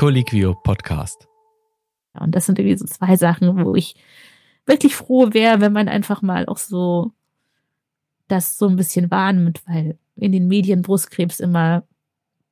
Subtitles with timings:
[0.00, 1.28] Colliquio Podcast.
[2.18, 3.96] Und das sind irgendwie so zwei Sachen, wo ich
[4.64, 7.12] wirklich froh wäre, wenn man einfach mal auch so
[8.26, 11.86] das so ein bisschen wahrnimmt, weil in den Medien Brustkrebs immer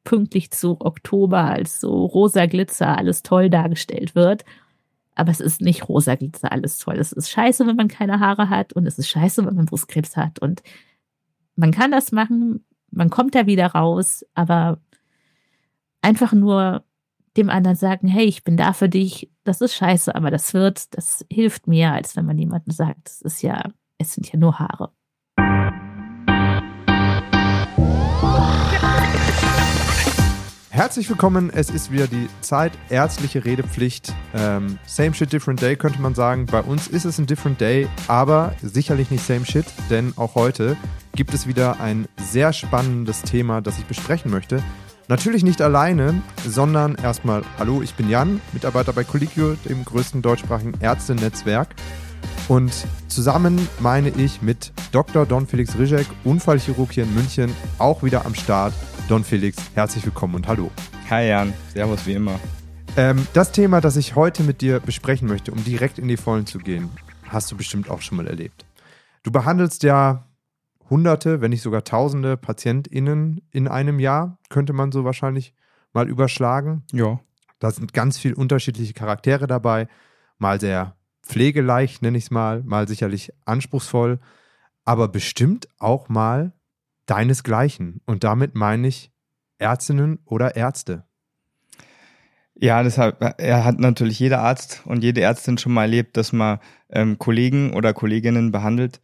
[0.04, 4.44] pünktlich zu Oktober als so rosa Glitzer alles toll dargestellt wird.
[5.14, 6.98] Aber es ist nicht rosa Glitzer alles toll.
[6.98, 10.18] Es ist scheiße, wenn man keine Haare hat und es ist scheiße, wenn man Brustkrebs
[10.18, 10.38] hat.
[10.38, 10.62] Und
[11.56, 14.82] man kann das machen, man kommt da wieder raus, aber
[16.02, 16.84] einfach nur
[17.38, 20.96] dem anderen sagen, hey, ich bin da für dich, das ist scheiße, aber das wird,
[20.96, 24.58] das hilft mehr, als wenn man jemandem sagt, es ist ja, es sind ja nur
[24.58, 24.90] Haare.
[30.70, 34.12] Herzlich willkommen, es ist wieder die Zeit, ärztliche Redepflicht.
[34.34, 36.46] Ähm, same shit, different day könnte man sagen.
[36.46, 40.76] Bei uns ist es ein different day, aber sicherlich nicht same shit, denn auch heute
[41.16, 44.62] gibt es wieder ein sehr spannendes Thema, das ich besprechen möchte.
[45.10, 50.74] Natürlich nicht alleine, sondern erstmal, hallo, ich bin Jan, Mitarbeiter bei Colliquio, dem größten deutschsprachigen
[50.82, 51.68] Ärztenetzwerk.
[52.46, 55.24] Und zusammen meine ich mit Dr.
[55.24, 58.74] Don Felix Rizek, Unfallchirurg hier in München, auch wieder am Start.
[59.08, 60.70] Don Felix, herzlich willkommen und hallo.
[61.08, 62.38] Hi Jan, Servus wie immer.
[62.98, 66.44] Ähm, das Thema, das ich heute mit dir besprechen möchte, um direkt in die Vollen
[66.44, 66.90] zu gehen,
[67.30, 68.66] hast du bestimmt auch schon mal erlebt.
[69.22, 70.27] Du behandelst ja
[70.90, 75.54] Hunderte, wenn nicht sogar Tausende PatientInnen in einem Jahr, könnte man so wahrscheinlich
[75.92, 76.84] mal überschlagen.
[76.92, 77.20] Ja.
[77.58, 79.88] Da sind ganz viele unterschiedliche Charaktere dabei.
[80.38, 84.18] Mal sehr pflegeleicht, nenne ich es mal, mal sicherlich anspruchsvoll,
[84.84, 86.52] aber bestimmt auch mal
[87.06, 88.00] deinesgleichen.
[88.06, 89.12] Und damit meine ich
[89.58, 91.04] Ärztinnen oder Ärzte.
[92.54, 96.58] Ja, deshalb, er hat natürlich jeder Arzt und jede Ärztin schon mal erlebt, dass man
[96.90, 99.00] ähm, Kollegen oder Kolleginnen behandelt.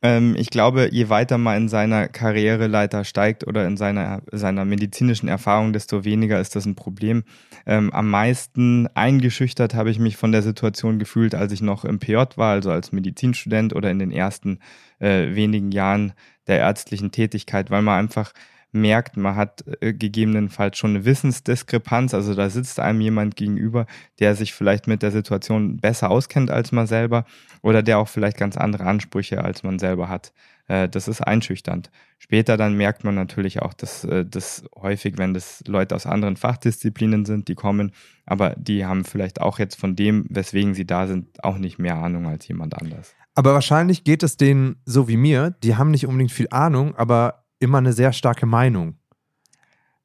[0.00, 5.28] Ähm, ich glaube, je weiter man in seiner Karriereleiter steigt oder in seiner, seiner medizinischen
[5.28, 7.24] Erfahrung, desto weniger ist das ein Problem.
[7.66, 11.98] Ähm, am meisten eingeschüchtert habe ich mich von der Situation gefühlt, als ich noch im
[11.98, 14.60] PJ war, also als Medizinstudent oder in den ersten
[15.00, 16.12] äh, wenigen Jahren
[16.46, 18.32] der ärztlichen Tätigkeit, weil man einfach
[18.72, 22.14] merkt, man hat äh, gegebenenfalls schon eine Wissensdiskrepanz.
[22.14, 23.86] Also da sitzt einem jemand gegenüber,
[24.18, 27.24] der sich vielleicht mit der Situation besser auskennt als man selber
[27.62, 30.32] oder der auch vielleicht ganz andere Ansprüche als man selber hat.
[30.68, 31.90] Äh, das ist einschüchternd.
[32.18, 36.36] Später dann merkt man natürlich auch, dass äh, das häufig, wenn das Leute aus anderen
[36.36, 37.92] Fachdisziplinen sind, die kommen,
[38.26, 41.96] aber die haben vielleicht auch jetzt von dem, weswegen sie da sind, auch nicht mehr
[41.96, 43.14] Ahnung als jemand anders.
[43.34, 47.44] Aber wahrscheinlich geht es denen so wie mir, die haben nicht unbedingt viel Ahnung, aber
[47.58, 48.96] immer eine sehr starke Meinung.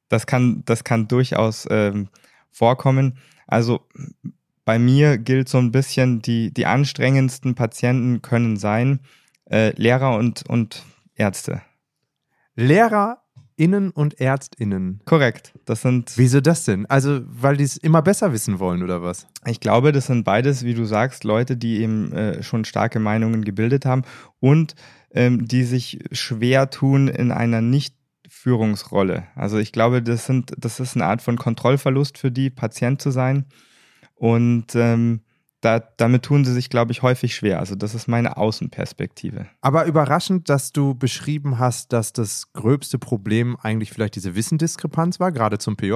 [0.09, 2.09] Das kann, das kann durchaus ähm,
[2.51, 3.17] vorkommen.
[3.47, 3.87] Also
[4.65, 8.99] bei mir gilt so ein bisschen, die, die anstrengendsten Patienten können sein
[9.49, 10.83] äh, Lehrer und, und
[11.15, 11.61] Ärzte.
[12.55, 13.23] Lehrer
[13.55, 15.01] Innen und Ärztinnen.
[15.05, 15.53] Korrekt.
[15.65, 16.13] Das sind.
[16.15, 16.87] Wieso das denn?
[16.87, 19.27] Also, weil die es immer besser wissen wollen, oder was?
[19.45, 23.43] Ich glaube, das sind beides, wie du sagst, Leute, die eben äh, schon starke Meinungen
[23.43, 24.03] gebildet haben
[24.39, 24.73] und
[25.13, 27.95] ähm, die sich schwer tun in einer nicht
[28.27, 29.27] Führungsrolle.
[29.35, 33.11] Also ich glaube, das sind, das ist eine Art von Kontrollverlust für die, Patient zu
[33.11, 33.45] sein.
[34.15, 35.21] Und ähm,
[35.61, 37.59] da, damit tun sie sich, glaube ich, häufig schwer.
[37.59, 39.47] Also das ist meine Außenperspektive.
[39.61, 45.31] Aber überraschend, dass du beschrieben hast, dass das gröbste Problem eigentlich vielleicht diese Wissendiskrepanz war,
[45.31, 45.93] gerade zum PJ.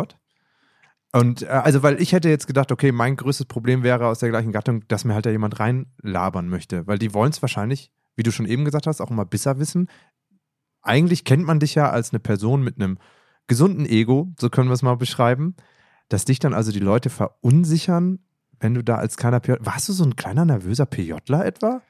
[1.12, 4.30] Und äh, also, weil ich hätte jetzt gedacht, okay, mein größtes Problem wäre aus der
[4.30, 6.86] gleichen Gattung, dass mir halt da jemand reinlabern möchte.
[6.88, 9.90] Weil die wollen es wahrscheinlich, wie du schon eben gesagt hast, auch immer besser wissen.
[10.82, 12.98] Eigentlich kennt man dich ja als eine Person mit einem
[13.48, 15.56] gesunden Ego, so können wir es mal beschreiben,
[16.10, 18.20] dass dich dann also die Leute verunsichern
[18.60, 21.82] wenn du da als kleiner PJ, warst du so ein kleiner nervöser PJler etwa?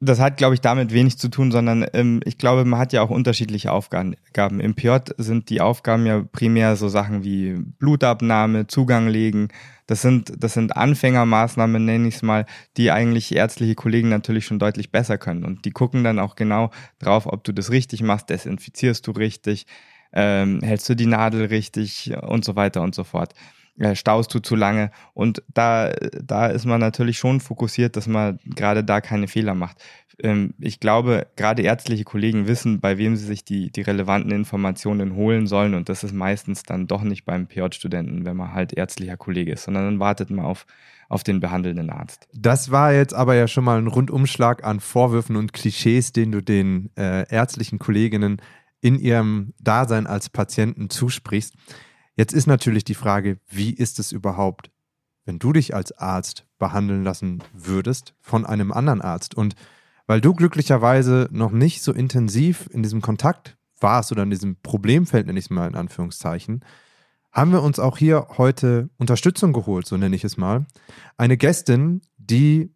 [0.00, 3.02] Das hat, glaube ich, damit wenig zu tun, sondern ähm, ich glaube, man hat ja
[3.02, 4.14] auch unterschiedliche Aufgaben.
[4.60, 9.48] Im PJ sind die Aufgaben ja primär so Sachen wie Blutabnahme, Zugang legen.
[9.86, 14.58] Das sind, das sind Anfängermaßnahmen, nenne ich es mal, die eigentlich ärztliche Kollegen natürlich schon
[14.58, 15.44] deutlich besser können.
[15.44, 19.66] Und die gucken dann auch genau drauf, ob du das richtig machst, desinfizierst du richtig,
[20.12, 23.34] ähm, hältst du die Nadel richtig und so weiter und so fort
[23.94, 24.90] staust du zu lange.
[25.14, 25.90] Und da,
[26.22, 29.78] da ist man natürlich schon fokussiert, dass man gerade da keine Fehler macht.
[30.20, 35.14] Ähm, ich glaube, gerade ärztliche Kollegen wissen, bei wem sie sich die, die relevanten Informationen
[35.14, 35.74] holen sollen.
[35.74, 39.64] Und das ist meistens dann doch nicht beim PJ-Studenten, wenn man halt ärztlicher Kollege ist,
[39.64, 40.66] sondern dann wartet man auf,
[41.08, 42.28] auf den behandelnden Arzt.
[42.34, 46.42] Das war jetzt aber ja schon mal ein Rundumschlag an Vorwürfen und Klischees, den du
[46.42, 48.42] den äh, ärztlichen Kolleginnen
[48.80, 51.54] in ihrem Dasein als Patienten zusprichst.
[52.18, 54.72] Jetzt ist natürlich die Frage, wie ist es überhaupt,
[55.24, 59.36] wenn du dich als Arzt behandeln lassen würdest von einem anderen Arzt?
[59.36, 59.54] Und
[60.08, 65.28] weil du glücklicherweise noch nicht so intensiv in diesem Kontakt warst oder in diesem Problemfeld,
[65.28, 66.64] nenne ich es mal in Anführungszeichen,
[67.30, 70.66] haben wir uns auch hier heute Unterstützung geholt, so nenne ich es mal.
[71.18, 72.74] Eine Gästin, die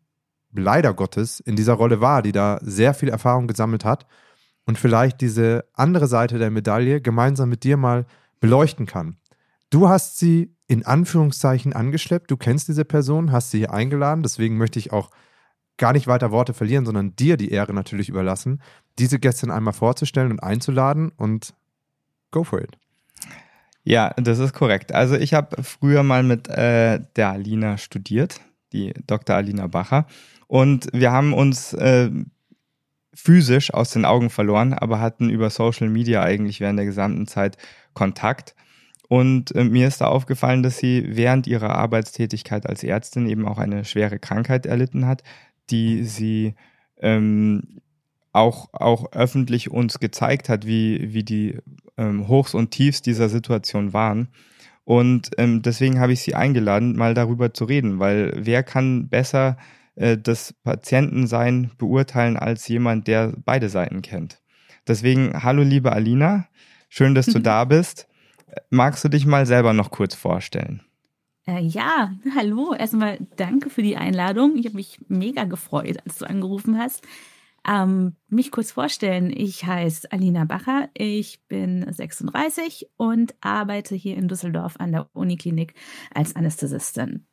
[0.53, 4.07] leider Gottes in dieser Rolle war, die da sehr viel Erfahrung gesammelt hat
[4.67, 8.07] und vielleicht diese andere Seite der Medaille gemeinsam mit dir mal
[8.39, 9.17] beleuchten kann.
[9.73, 14.59] Du hast sie in Anführungszeichen angeschleppt, du kennst diese Person, hast sie hier eingeladen, deswegen
[14.59, 15.11] möchte ich auch
[15.79, 18.61] gar nicht weiter Worte verlieren, sondern dir die Ehre natürlich überlassen,
[18.99, 21.55] diese Gästin einmal vorzustellen und einzuladen und
[22.31, 22.77] go for it.
[23.83, 24.93] Ja, das ist korrekt.
[24.93, 28.43] Also ich habe früher mal mit äh, der Alina studiert,
[28.75, 29.37] die Dr.
[29.37, 30.07] Alina Bacher.
[30.49, 32.11] Und wir haben uns äh,
[33.15, 37.57] physisch aus den Augen verloren, aber hatten über Social Media eigentlich während der gesamten Zeit
[37.95, 38.55] Kontakt.
[39.13, 43.59] Und äh, mir ist da aufgefallen, dass sie während ihrer Arbeitstätigkeit als Ärztin eben auch
[43.59, 45.23] eine schwere Krankheit erlitten hat,
[45.69, 46.55] die sie
[46.99, 47.83] ähm,
[48.33, 51.59] auch, auch öffentlich uns gezeigt hat, wie, wie die
[51.99, 54.29] ähm, Hochs und Tiefs dieser Situation waren.
[54.85, 59.59] Und ähm, deswegen habe ich sie eingeladen, mal darüber zu reden, weil wer kann besser
[59.95, 64.41] äh, das Patientensein beurteilen als jemand, der beide Seiten kennt.
[64.89, 66.47] Deswegen, hallo liebe Alina,
[66.89, 68.09] schön, dass du da bist.
[68.71, 70.83] Magst du dich mal selber noch kurz vorstellen?
[71.47, 72.75] Äh, ja, hallo.
[72.75, 74.57] Erstmal danke für die Einladung.
[74.57, 77.03] Ich habe mich mega gefreut, als du angerufen hast.
[77.67, 79.33] Ähm, mich kurz vorstellen.
[79.35, 80.89] Ich heiße Alina Bacher.
[80.95, 85.75] Ich bin 36 und arbeite hier in Düsseldorf an der Uniklinik
[86.13, 87.27] als Anästhesistin.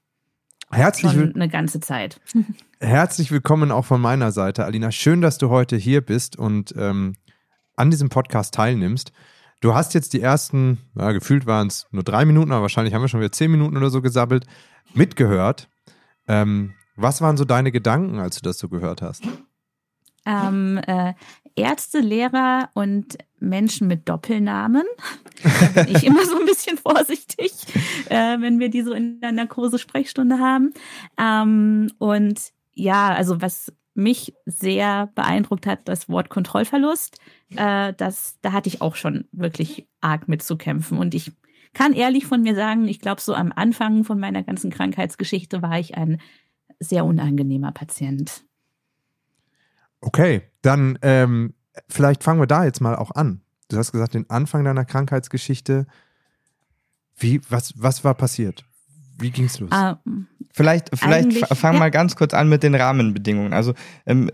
[0.72, 2.22] Herzlich Schon eine ganze Zeit.
[2.80, 4.92] Herzlich willkommen auch von meiner Seite, Alina.
[4.92, 7.16] Schön, dass du heute hier bist und ähm,
[7.76, 9.12] an diesem Podcast teilnimmst.
[9.62, 13.02] Du hast jetzt die ersten, ja, gefühlt waren es nur drei Minuten, aber wahrscheinlich haben
[13.02, 14.46] wir schon wieder zehn Minuten oder so gesabbelt,
[14.94, 15.70] mitgehört.
[16.28, 19.24] Ähm, was waren so deine Gedanken, als du das so gehört hast?
[20.30, 21.14] ähm, äh,
[21.56, 24.84] Ärzte, Lehrer und Menschen mit Doppelnamen.
[25.44, 27.52] Da bin ich immer so ein bisschen vorsichtig,
[28.10, 30.74] äh, wenn wir die so in der Narkose-Sprechstunde haben.
[31.18, 32.40] Ähm, und
[32.74, 37.20] ja, also was mich sehr beeindruckt hat, das Wort Kontrollverlust.
[37.56, 40.98] Äh, das, da hatte ich auch schon wirklich arg mit zu kämpfen.
[40.98, 41.32] Und ich
[41.74, 45.80] kann ehrlich von mir sagen, ich glaube, so am Anfang von meiner ganzen Krankheitsgeschichte war
[45.80, 46.20] ich ein
[46.80, 48.44] sehr unangenehmer Patient.
[50.02, 51.54] Okay, dann ähm,
[51.90, 53.42] vielleicht fangen wir da jetzt mal auch an.
[53.70, 55.86] Du hast gesagt, den Anfang deiner Krankheitsgeschichte.
[57.18, 58.66] Wie, was, was war passiert?
[59.20, 59.70] Wie ging's los?
[59.74, 61.80] Ähm, vielleicht vielleicht fang ja.
[61.80, 63.54] mal ganz kurz an mit den Rahmenbedingungen.
[63.54, 63.74] Also,
[64.06, 64.32] ähm,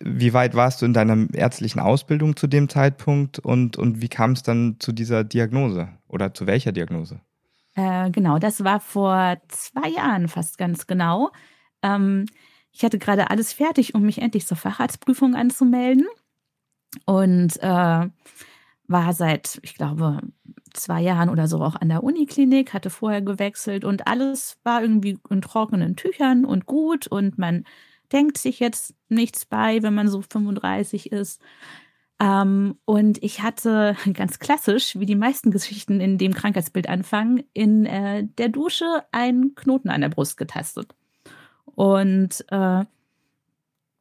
[0.00, 4.32] wie weit warst du in deiner ärztlichen Ausbildung zu dem Zeitpunkt und, und wie kam
[4.32, 7.20] es dann zu dieser Diagnose oder zu welcher Diagnose?
[7.74, 11.30] Äh, genau, das war vor zwei Jahren fast ganz genau.
[11.82, 12.26] Ähm,
[12.72, 16.06] ich hatte gerade alles fertig, um mich endlich zur Facharztprüfung anzumelden.
[17.04, 18.08] Und äh,
[18.88, 20.20] war seit, ich glaube,
[20.78, 25.18] zwei Jahren oder so auch an der Uniklinik, hatte vorher gewechselt und alles war irgendwie
[25.30, 27.64] in trockenen Tüchern und gut und man
[28.12, 31.40] denkt sich jetzt nichts bei, wenn man so 35 ist.
[32.20, 37.86] Ähm, und ich hatte ganz klassisch, wie die meisten Geschichten in dem Krankheitsbild anfangen, in
[37.86, 40.94] äh, der Dusche einen Knoten an der Brust getastet.
[41.64, 42.84] Und äh,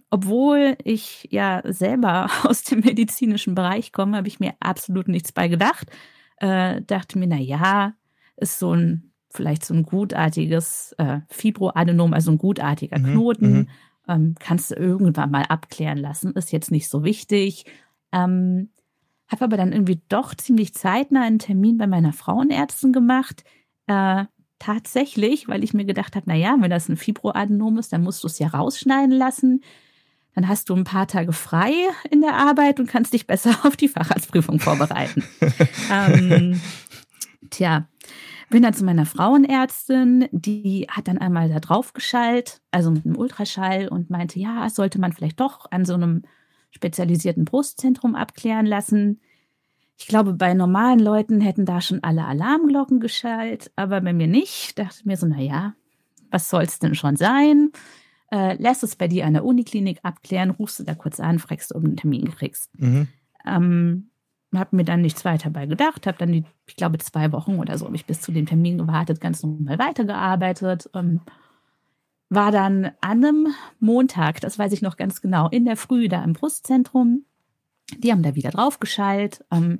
[0.09, 5.47] obwohl ich ja selber aus dem medizinischen Bereich komme, habe ich mir absolut nichts bei
[5.47, 5.91] gedacht.
[6.38, 7.94] Äh, dachte mir, na ja,
[8.38, 13.53] ist so ein vielleicht so ein gutartiges äh, Fibroadenom, also ein gutartiger mhm, Knoten.
[13.53, 13.67] Mhm.
[14.08, 17.65] Ähm, kannst du irgendwann mal abklären lassen, ist jetzt nicht so wichtig.
[18.12, 18.70] Ähm,
[19.27, 23.44] habe aber dann irgendwie doch ziemlich zeitnah einen Termin bei meiner Frauenärztin gemacht.
[23.88, 24.25] Äh,
[24.60, 28.24] tatsächlich, weil ich mir gedacht habe, na ja, wenn das ein Fibroadenom ist, dann musst
[28.24, 29.62] du es ja rausschneiden lassen.
[30.38, 31.74] Dann hast du ein paar Tage frei
[32.12, 35.24] in der Arbeit und kannst dich besser auf die Facharztprüfung vorbereiten.
[35.91, 36.62] ähm,
[37.50, 37.88] tja,
[38.51, 43.17] bin dann zu meiner Frauenärztin, die hat dann einmal da drauf geschallt, also mit einem
[43.17, 46.22] Ultraschall und meinte, ja, sollte man vielleicht doch an so einem
[46.70, 49.20] spezialisierten Brustzentrum abklären lassen.
[49.98, 54.77] Ich glaube, bei normalen Leuten hätten da schon alle Alarmglocken geschallt, aber bei mir nicht.
[54.77, 55.74] Dachte mir so, na ja,
[56.29, 57.72] was soll's denn schon sein?
[58.31, 61.74] Äh, lässt es bei dir an der Uniklinik abklären, rufst du da kurz an, fragst,
[61.74, 62.69] ob du einen Termin kriegst.
[62.79, 63.07] Mhm.
[63.46, 64.10] Ähm,
[64.53, 67.77] hab mir dann nichts weiter bei gedacht, habe dann die, ich glaube, zwei Wochen oder
[67.77, 70.89] so, habe ich bis zu dem Termin gewartet, ganz normal weitergearbeitet.
[70.93, 71.22] Ähm,
[72.29, 73.48] war dann an einem
[73.79, 77.24] Montag, das weiß ich noch ganz genau, in der Früh da im Brustzentrum
[77.96, 79.46] die haben da wieder draufgeschallt.
[79.51, 79.79] Ähm,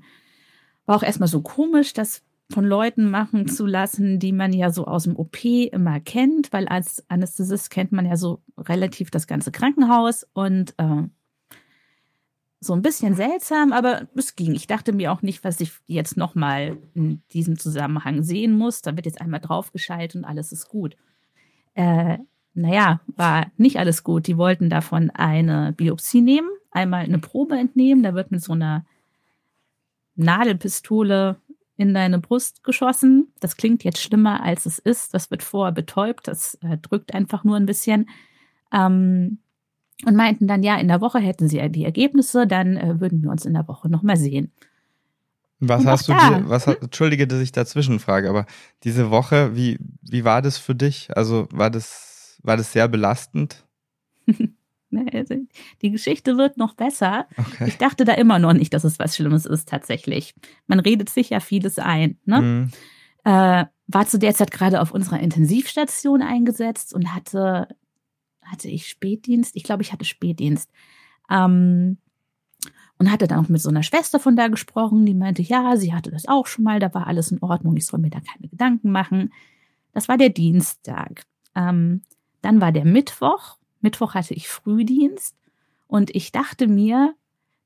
[0.86, 4.86] war auch erstmal so komisch, das von Leuten machen zu lassen, die man ja so
[4.86, 9.52] aus dem OP immer kennt, weil als Anästhesist kennt man ja so relativ das ganze
[9.52, 11.04] Krankenhaus und äh,
[12.60, 14.56] so ein bisschen seltsam, aber es ging.
[14.56, 18.82] Ich dachte mir auch nicht, was ich jetzt nochmal in diesem Zusammenhang sehen muss.
[18.82, 20.96] Da wird jetzt einmal draufgeschaltet und alles ist gut.
[21.76, 22.18] Äh,
[22.54, 24.26] naja, war nicht alles gut.
[24.26, 28.02] Die wollten davon eine Biopsie nehmen, einmal eine Probe entnehmen.
[28.02, 28.86] Da wird mit so einer
[30.16, 31.38] Nadelpistole
[31.78, 33.32] in deine Brust geschossen.
[33.40, 35.14] Das klingt jetzt schlimmer, als es ist.
[35.14, 36.28] Das wird vorher betäubt.
[36.28, 38.10] Das äh, drückt einfach nur ein bisschen.
[38.74, 39.40] Ähm,
[40.06, 43.32] und meinten dann, ja, in der Woche hätten sie die Ergebnisse, dann äh, würden wir
[43.32, 44.52] uns in der Woche nochmal sehen.
[45.60, 48.46] Was und hast du da, dir, was, entschuldige, dass ich dazwischen frage, aber
[48.84, 51.10] diese Woche, wie, wie war das für dich?
[51.18, 53.66] Also war das, war das sehr belastend?
[55.14, 55.36] Also,
[55.82, 57.28] die Geschichte wird noch besser.
[57.36, 57.68] Okay.
[57.68, 60.34] Ich dachte da immer noch nicht, dass es was Schlimmes ist, tatsächlich.
[60.68, 62.18] Man redet sich ja vieles ein.
[62.24, 62.42] Ne?
[62.42, 62.72] Mhm.
[63.26, 67.68] Äh, war zu der Zeit gerade auf unserer Intensivstation eingesetzt und hatte
[68.48, 69.56] hatte ich Spätdienst?
[69.56, 70.72] Ich glaube, ich hatte Spätdienst.
[71.30, 71.98] Ähm,
[73.00, 75.94] und hatte dann auch mit so einer Schwester von da gesprochen, die meinte, ja, sie
[75.94, 78.48] hatte das auch schon mal, da war alles in Ordnung, ich soll mir da keine
[78.48, 79.32] Gedanken machen.
[79.94, 81.26] Das war der Dienstag.
[81.54, 82.02] Ähm,
[82.42, 83.57] dann war der Mittwoch.
[83.82, 85.36] Mittwoch hatte ich Frühdienst
[85.88, 87.16] und ich dachte mir,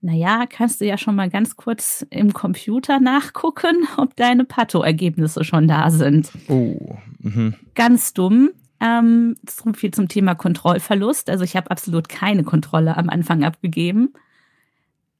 [0.01, 5.67] naja, kannst du ja schon mal ganz kurz im Computer nachgucken, ob deine Pato-Ergebnisse schon
[5.67, 6.31] da sind.
[6.47, 6.97] Oh.
[7.19, 7.55] Mhm.
[7.75, 8.49] Ganz dumm.
[8.79, 11.29] Ähm, so viel zum Thema Kontrollverlust.
[11.29, 14.13] Also ich habe absolut keine Kontrolle am Anfang abgegeben.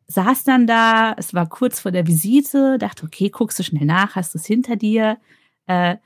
[0.08, 4.16] Saß dann da, es war kurz vor der Visite, dachte, okay, guckst du schnell nach,
[4.16, 5.18] hast du es hinter dir.
[5.68, 5.98] Äh,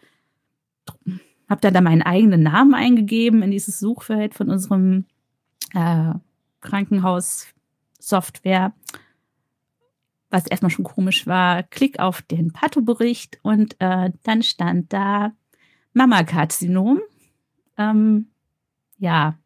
[1.50, 5.06] hab dann da meinen eigenen Namen eingegeben in dieses Suchfeld von unserem
[5.74, 6.14] äh,
[6.62, 8.74] Krankenhaus-Software.
[10.30, 15.32] Was erstmal schon komisch war, klick auf den Patho-Bericht und äh, dann stand da
[15.94, 17.00] Mammakarzinom
[17.78, 18.28] ähm,
[18.98, 19.38] ja,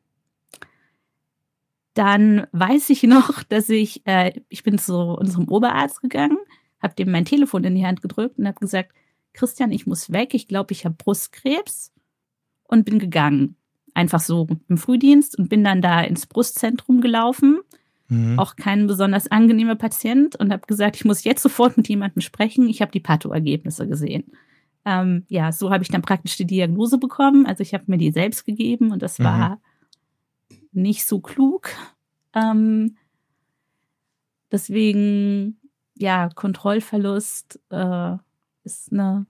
[1.93, 6.37] dann weiß ich noch, dass ich, äh, ich bin zu unserem Oberarzt gegangen,
[6.81, 8.91] habe dem mein Telefon in die Hand gedrückt und habe gesagt,
[9.39, 11.91] Christian, ich muss weg, ich glaube, ich habe Brustkrebs
[12.63, 13.55] und bin gegangen.
[13.93, 17.59] Einfach so im Frühdienst und bin dann da ins Brustzentrum gelaufen.
[18.07, 18.37] Mhm.
[18.37, 22.69] Auch kein besonders angenehmer Patient und habe gesagt, ich muss jetzt sofort mit jemandem sprechen.
[22.69, 24.31] Ich habe die Patho-Ergebnisse gesehen
[24.85, 27.45] ähm, ja, so habe ich dann praktisch die Diagnose bekommen.
[27.45, 29.23] Also ich habe mir die selbst gegeben und das mhm.
[29.23, 29.61] war
[30.71, 31.69] nicht so klug.
[32.33, 32.97] Ähm,
[34.51, 35.59] deswegen,
[35.95, 38.17] ja, Kontrollverlust äh,
[38.69, 39.25] ist eine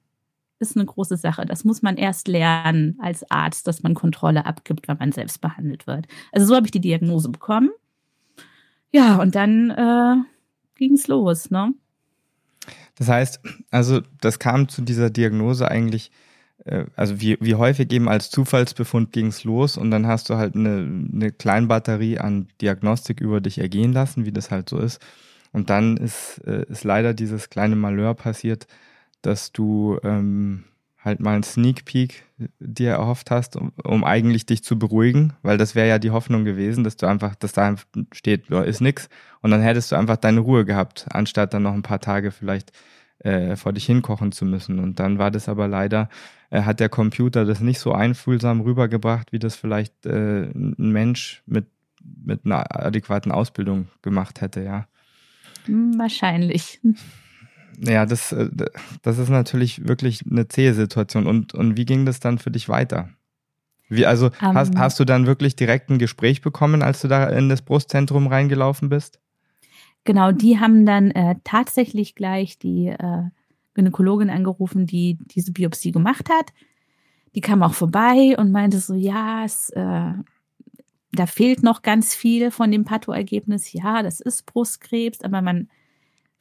[0.59, 1.45] ist eine große Sache.
[1.45, 5.87] Das muss man erst lernen als Arzt, dass man Kontrolle abgibt, wenn man selbst behandelt
[5.87, 6.07] wird.
[6.31, 7.69] Also so habe ich die Diagnose bekommen.
[8.91, 10.15] Ja, und dann äh,
[10.75, 11.73] ging es los, ne?
[12.95, 13.39] Das heißt,
[13.71, 16.11] also das kam zu dieser Diagnose eigentlich,
[16.65, 20.35] äh, also wie, wie häufig eben als Zufallsbefund ging es los und dann hast du
[20.35, 24.99] halt eine, eine Kleinbatterie an Diagnostik über dich ergehen lassen, wie das halt so ist.
[25.51, 28.67] Und dann ist, äh, ist leider dieses kleine Malheur passiert,
[29.21, 30.63] dass du ähm,
[31.03, 32.23] halt mal einen Sneak Peek
[32.59, 36.45] dir erhofft hast, um, um eigentlich dich zu beruhigen, weil das wäre ja die Hoffnung
[36.45, 37.75] gewesen, dass du einfach, dass da
[38.11, 39.09] steht, ist nix
[39.41, 42.71] und dann hättest du einfach deine Ruhe gehabt, anstatt dann noch ein paar Tage vielleicht
[43.19, 44.79] äh, vor dich hinkochen zu müssen.
[44.79, 46.09] Und dann war das aber leider,
[46.49, 51.43] äh, hat der Computer das nicht so einfühlsam rübergebracht, wie das vielleicht äh, ein Mensch
[51.45, 51.67] mit,
[52.01, 54.87] mit einer adäquaten Ausbildung gemacht hätte, ja.
[55.65, 56.79] Hm, wahrscheinlich.
[57.81, 58.49] Ja, das, äh,
[59.01, 61.27] das ist natürlich wirklich eine zähe Situation.
[61.27, 63.09] Und, und wie ging das dann für dich weiter?
[63.87, 64.79] Wie, also um, hast, ähm.
[64.79, 68.89] hast du dann wirklich direkt ein Gespräch bekommen, als du da in das Brustzentrum reingelaufen
[68.89, 69.19] bist?
[70.03, 73.23] Genau, die haben dann äh, tatsächlich gleich die äh,
[73.73, 76.53] Gynäkologin angerufen, die diese Biopsie gemacht hat.
[77.35, 80.13] Die kam auch vorbei und meinte so, ja, es, äh,
[81.11, 83.73] da fehlt noch ganz viel von dem Patho-Ergebnis.
[83.73, 85.69] Ja, das ist Brustkrebs, aber man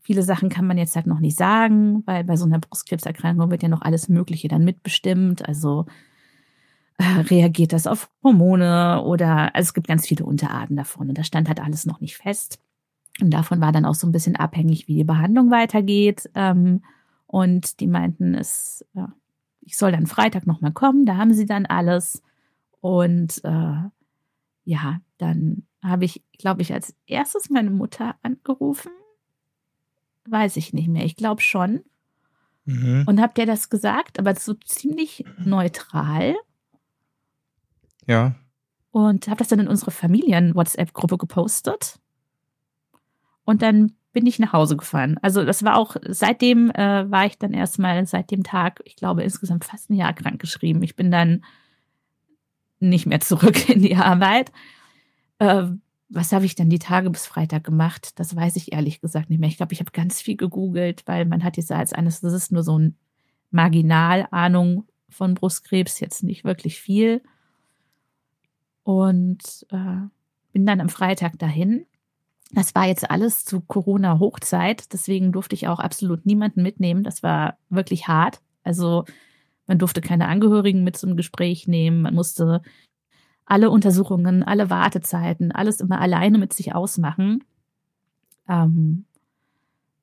[0.08, 3.62] Viele Sachen kann man jetzt halt noch nicht sagen, weil bei so einer Brustkrebserkrankung wird
[3.62, 5.46] ja noch alles Mögliche dann mitbestimmt.
[5.46, 5.84] Also
[6.96, 11.24] äh, reagiert das auf Hormone oder also es gibt ganz viele Unterarten davon und da
[11.24, 12.58] stand halt alles noch nicht fest.
[13.20, 16.30] Und davon war dann auch so ein bisschen abhängig, wie die Behandlung weitergeht.
[16.34, 16.82] Ähm,
[17.26, 19.08] und die meinten, es, äh,
[19.60, 22.22] ich soll dann Freitag nochmal kommen, da haben sie dann alles.
[22.80, 23.76] Und äh,
[24.64, 28.90] ja, dann habe ich, glaube ich, als erstes meine Mutter angerufen
[30.30, 31.04] weiß ich nicht mehr.
[31.04, 31.80] Ich glaube schon.
[32.64, 33.04] Mhm.
[33.06, 36.36] Und habt ihr das gesagt, aber so ziemlich neutral.
[38.06, 38.34] Ja.
[38.90, 41.98] Und habe das dann in unsere Familien-WhatsApp-Gruppe gepostet.
[43.44, 45.16] Und dann bin ich nach Hause gefahren.
[45.22, 49.22] Also das war auch, seitdem äh, war ich dann erstmal seit dem Tag, ich glaube,
[49.22, 50.82] insgesamt fast ein Jahr krank geschrieben.
[50.82, 51.44] Ich bin dann
[52.80, 54.52] nicht mehr zurück in die Arbeit.
[55.38, 55.68] Äh,
[56.08, 58.18] was habe ich denn die Tage bis Freitag gemacht?
[58.18, 59.48] Das weiß ich ehrlich gesagt nicht mehr.
[59.48, 62.50] Ich glaube, ich habe ganz viel gegoogelt, weil man hat jetzt als eines, das ist
[62.50, 62.96] nur so ein
[63.50, 67.22] Marginalahnung von Brustkrebs, jetzt nicht wirklich viel.
[68.84, 70.08] Und äh,
[70.52, 71.86] bin dann am Freitag dahin.
[72.52, 77.04] Das war jetzt alles zu Corona-Hochzeit, deswegen durfte ich auch absolut niemanden mitnehmen.
[77.04, 78.40] Das war wirklich hart.
[78.62, 79.04] Also
[79.66, 82.00] man durfte keine Angehörigen mit zum Gespräch nehmen.
[82.00, 82.62] Man musste
[83.48, 87.44] alle Untersuchungen, alle Wartezeiten, alles immer alleine mit sich ausmachen.
[88.48, 89.06] Ähm,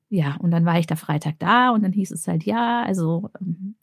[0.08, 3.30] ja, und dann war ich da Freitag da und dann hieß es halt, ja, also
[3.40, 3.76] ähm,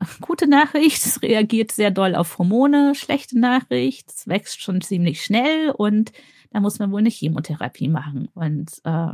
[0.20, 5.70] gute Nachricht, es reagiert sehr doll auf Hormone, schlechte Nachricht, es wächst schon ziemlich schnell
[5.70, 6.12] und
[6.50, 8.28] da muss man wohl eine Chemotherapie machen.
[8.34, 9.12] Und äh,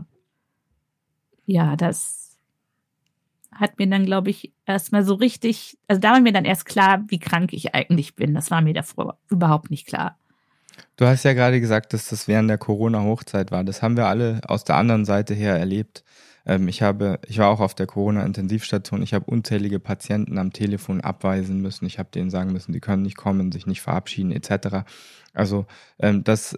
[1.46, 2.29] ja, das
[3.52, 7.04] hat mir dann, glaube ich, erstmal so richtig, also da war mir dann erst klar,
[7.08, 8.34] wie krank ich eigentlich bin.
[8.34, 10.16] Das war mir davor überhaupt nicht klar.
[10.96, 13.64] Du hast ja gerade gesagt, dass das während der Corona-Hochzeit war.
[13.64, 16.04] Das haben wir alle aus der anderen Seite her erlebt.
[16.46, 19.02] Ähm, ich habe, ich war auch auf der Corona-Intensivstation.
[19.02, 21.86] Ich habe unzählige Patienten am Telefon abweisen müssen.
[21.86, 24.84] Ich habe denen sagen müssen, die können nicht kommen, sich nicht verabschieden etc.
[25.34, 25.66] Also
[25.98, 26.56] ähm, das,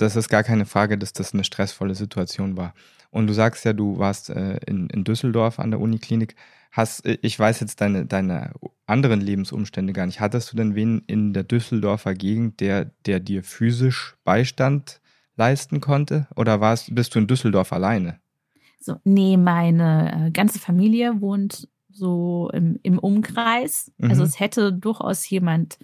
[0.00, 2.74] das ist gar keine Frage, dass das eine stressvolle Situation war.
[3.10, 6.36] Und du sagst ja, du warst äh, in, in Düsseldorf an der Uniklinik.
[6.70, 8.52] Hast, äh, ich weiß jetzt deine, deine
[8.86, 10.20] anderen Lebensumstände gar nicht.
[10.20, 15.00] Hattest du denn wen in der Düsseldorfer Gegend, der, der dir physisch Beistand
[15.36, 16.28] leisten konnte?
[16.36, 18.20] Oder warst, bist du in Düsseldorf alleine?
[18.78, 23.92] So, nee, meine äh, ganze Familie wohnt so im, im Umkreis.
[23.98, 24.10] Also mhm.
[24.10, 25.78] Also es hätte durchaus jemand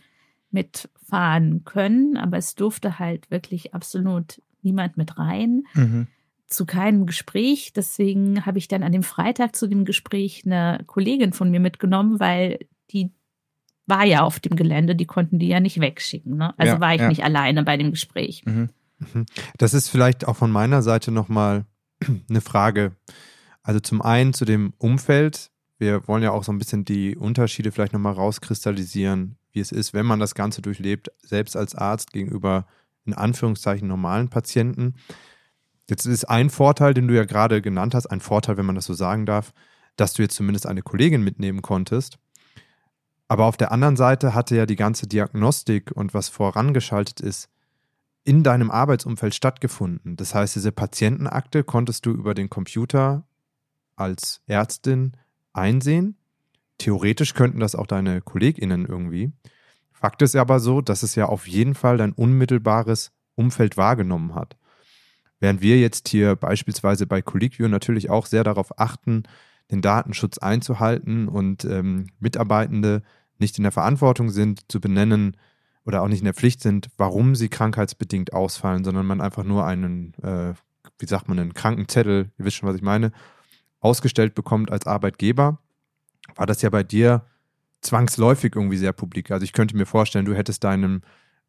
[0.51, 5.65] mitfahren können, aber es durfte halt wirklich absolut niemand mit rein.
[5.75, 6.09] Mhm
[6.47, 7.73] zu keinem Gespräch.
[7.75, 12.21] Deswegen habe ich dann an dem Freitag zu dem Gespräch eine Kollegin von mir mitgenommen,
[12.21, 12.61] weil
[12.91, 13.11] die
[13.87, 16.37] war ja auf dem Gelände, die konnten die ja nicht wegschicken.
[16.37, 16.55] Ne?
[16.59, 17.09] Also ja, war ich ja.
[17.09, 18.43] nicht alleine bei dem Gespräch.
[18.45, 18.71] Mhm.
[19.13, 19.27] mhm.
[19.59, 21.67] Das ist vielleicht auch von meiner Seite nochmal
[22.29, 22.93] eine Frage.
[23.63, 25.51] Also zum einen zu dem Umfeld.
[25.79, 29.95] Wir wollen ja auch so ein bisschen die Unterschiede vielleicht nochmal rauskristallisieren, wie es ist,
[29.95, 32.67] wenn man das Ganze durchlebt, selbst als Arzt gegenüber
[33.07, 34.95] in Anführungszeichen normalen Patienten.
[35.89, 38.85] Jetzt ist ein Vorteil, den du ja gerade genannt hast, ein Vorteil, wenn man das
[38.85, 39.53] so sagen darf,
[39.97, 42.19] dass du jetzt zumindest eine Kollegin mitnehmen konntest.
[43.29, 47.49] Aber auf der anderen Seite hatte ja die ganze Diagnostik und was vorangeschaltet ist,
[48.25, 50.17] in deinem Arbeitsumfeld stattgefunden.
[50.17, 53.27] Das heißt, diese Patientenakte konntest du über den Computer
[53.95, 55.13] als Ärztin
[55.53, 56.17] einsehen.
[56.79, 59.33] Theoretisch könnten das auch deine KollegInnen irgendwie.
[59.93, 64.57] Fakt ist aber so, dass es ja auf jeden Fall dein unmittelbares Umfeld wahrgenommen hat.
[65.41, 69.25] Während wir jetzt hier beispielsweise bei Collegium natürlich auch sehr darauf achten,
[69.71, 73.03] den Datenschutz einzuhalten und ähm, Mitarbeitende
[73.39, 75.37] nicht in der Verantwortung sind, zu benennen
[75.85, 79.67] oder auch nicht in der Pflicht sind, warum sie krankheitsbedingt ausfallen, sondern man einfach nur
[79.67, 80.55] einen, äh,
[80.99, 83.13] wie sagt man, einen Krankenzettel, ihr wisst schon, was ich meine,
[83.81, 85.59] ausgestellt bekommt als Arbeitgeber,
[86.37, 87.25] war das ja bei dir
[87.81, 89.31] zwangsläufig irgendwie sehr publik.
[89.31, 91.03] Also ich könnte mir vorstellen, du hättest deinem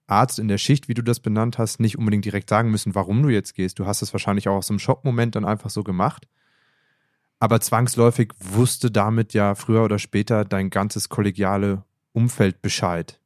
[0.07, 3.21] Arzt in der Schicht, wie du das benannt hast, nicht unbedingt direkt sagen müssen, warum
[3.23, 3.77] du jetzt gehst.
[3.79, 6.27] Du hast es wahrscheinlich auch aus einem Schockmoment dann einfach so gemacht.
[7.39, 13.19] Aber zwangsläufig wusste damit ja früher oder später dein ganzes kollegiale Umfeld Bescheid.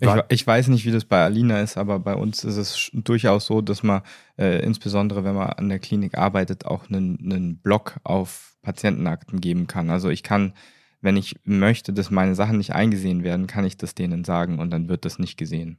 [0.00, 3.46] Ich, ich, weiß nicht, wie das bei Alina ist, aber bei uns ist es durchaus
[3.46, 4.02] so, dass man,
[4.38, 9.66] äh, insbesondere wenn man an der Klinik arbeitet, auch einen, einen Block auf Patientenakten geben
[9.66, 9.90] kann.
[9.90, 10.52] Also ich kann
[11.00, 14.70] wenn ich möchte, dass meine Sachen nicht eingesehen werden, kann ich das denen sagen und
[14.70, 15.78] dann wird das nicht gesehen.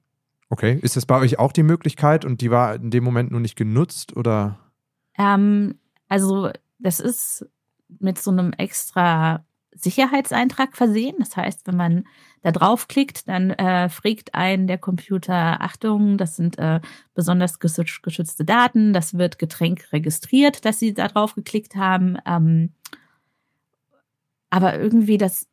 [0.50, 3.40] Okay, ist das bei euch auch die Möglichkeit und die war in dem Moment nur
[3.40, 4.58] nicht genutzt oder?
[5.18, 5.76] Ähm,
[6.08, 7.46] also das ist
[8.00, 11.16] mit so einem extra Sicherheitseintrag versehen.
[11.20, 12.04] Das heißt, wenn man
[12.42, 16.80] da draufklickt, dann äh, fragt einen der Computer, Achtung, das sind äh,
[17.14, 22.18] besonders geschützte Daten, das wird Getränk registriert, dass Sie da drauf geklickt haben.
[22.26, 22.74] Ähm,
[24.50, 25.48] aber irgendwie, das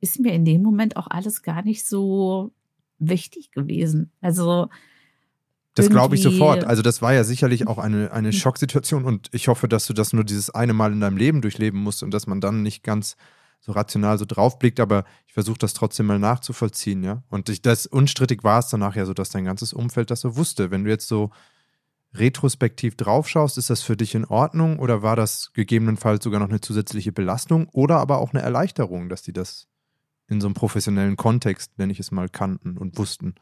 [0.00, 2.52] ist mir in dem Moment auch alles gar nicht so
[2.98, 4.10] wichtig gewesen.
[4.20, 4.68] Also.
[5.74, 6.64] Das glaube ich sofort.
[6.64, 8.32] Also das war ja sicherlich auch eine, eine.
[8.32, 11.82] Schocksituation und ich hoffe, dass du das nur dieses eine Mal in deinem Leben durchleben
[11.82, 13.16] musst und dass man dann nicht ganz
[13.66, 17.24] so rational so draufblickt, aber ich versuche das trotzdem mal nachzuvollziehen, ja.
[17.28, 20.36] Und ich, das unstrittig war es danach ja so, dass dein ganzes Umfeld das so
[20.36, 20.70] wusste.
[20.70, 21.30] Wenn du jetzt so
[22.14, 26.60] retrospektiv draufschaust, ist das für dich in Ordnung oder war das gegebenenfalls sogar noch eine
[26.60, 29.66] zusätzliche Belastung oder aber auch eine Erleichterung, dass die das
[30.28, 33.34] in so einem professionellen Kontext, nenne ich es mal, kannten und wussten?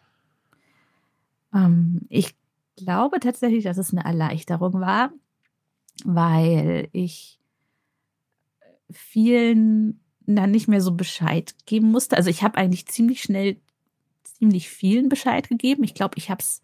[1.54, 2.34] Ähm, ich
[2.76, 5.12] glaube tatsächlich, dass es eine Erleichterung war,
[6.04, 7.38] weil ich
[8.90, 12.16] vielen dann nicht mehr so Bescheid geben musste.
[12.16, 13.56] Also ich habe eigentlich ziemlich schnell
[14.22, 15.84] ziemlich vielen Bescheid gegeben.
[15.84, 16.62] Ich glaube, ich habe es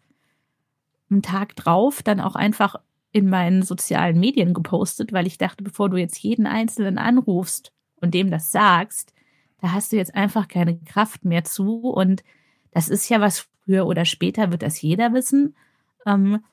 [1.09, 2.75] einen Tag drauf dann auch einfach
[3.11, 8.13] in meinen sozialen Medien gepostet, weil ich dachte, bevor du jetzt jeden Einzelnen anrufst und
[8.13, 9.13] dem das sagst,
[9.59, 11.81] da hast du jetzt einfach keine Kraft mehr zu.
[11.81, 12.23] Und
[12.71, 15.55] das ist ja was, früher oder später wird das jeder wissen.
[16.05, 16.43] Ähm,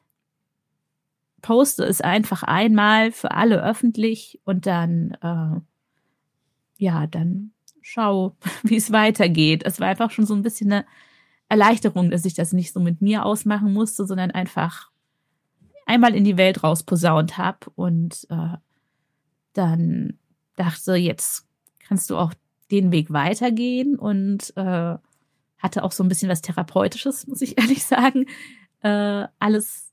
[1.41, 5.61] poste es einfach einmal für alle öffentlich und dann, äh,
[6.79, 9.63] ja, dann schau, wie es weitergeht.
[9.65, 10.87] Es war einfach schon so ein bisschen eine
[11.49, 14.91] Erleichterung, dass ich das nicht so mit mir ausmachen musste, sondern einfach
[15.87, 18.57] einmal in die Welt rausposaunt habe und äh,
[19.55, 20.19] dann
[20.57, 21.47] dachte, jetzt
[21.87, 22.35] kannst du auch
[22.71, 24.97] den Weg weitergehen und äh,
[25.59, 28.27] hatte auch so ein bisschen was Therapeutisches, muss ich ehrlich sagen.
[28.83, 29.93] Äh, alles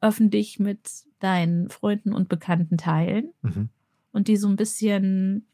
[0.00, 3.68] öffentlich mit deinen Freunden und Bekannten teilen mhm.
[4.12, 5.46] und die so ein bisschen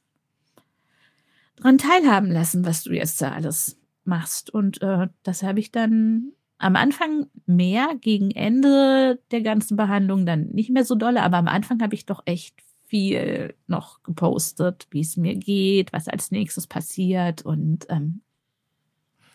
[1.62, 4.51] dran teilhaben lassen, was du jetzt da alles machst.
[4.51, 10.48] Und äh, das habe ich dann am Anfang mehr, gegen Ende der ganzen Behandlung dann
[10.51, 12.55] nicht mehr so dolle, aber am Anfang habe ich doch echt
[12.87, 18.20] viel noch gepostet, wie es mir geht, was als nächstes passiert und ähm,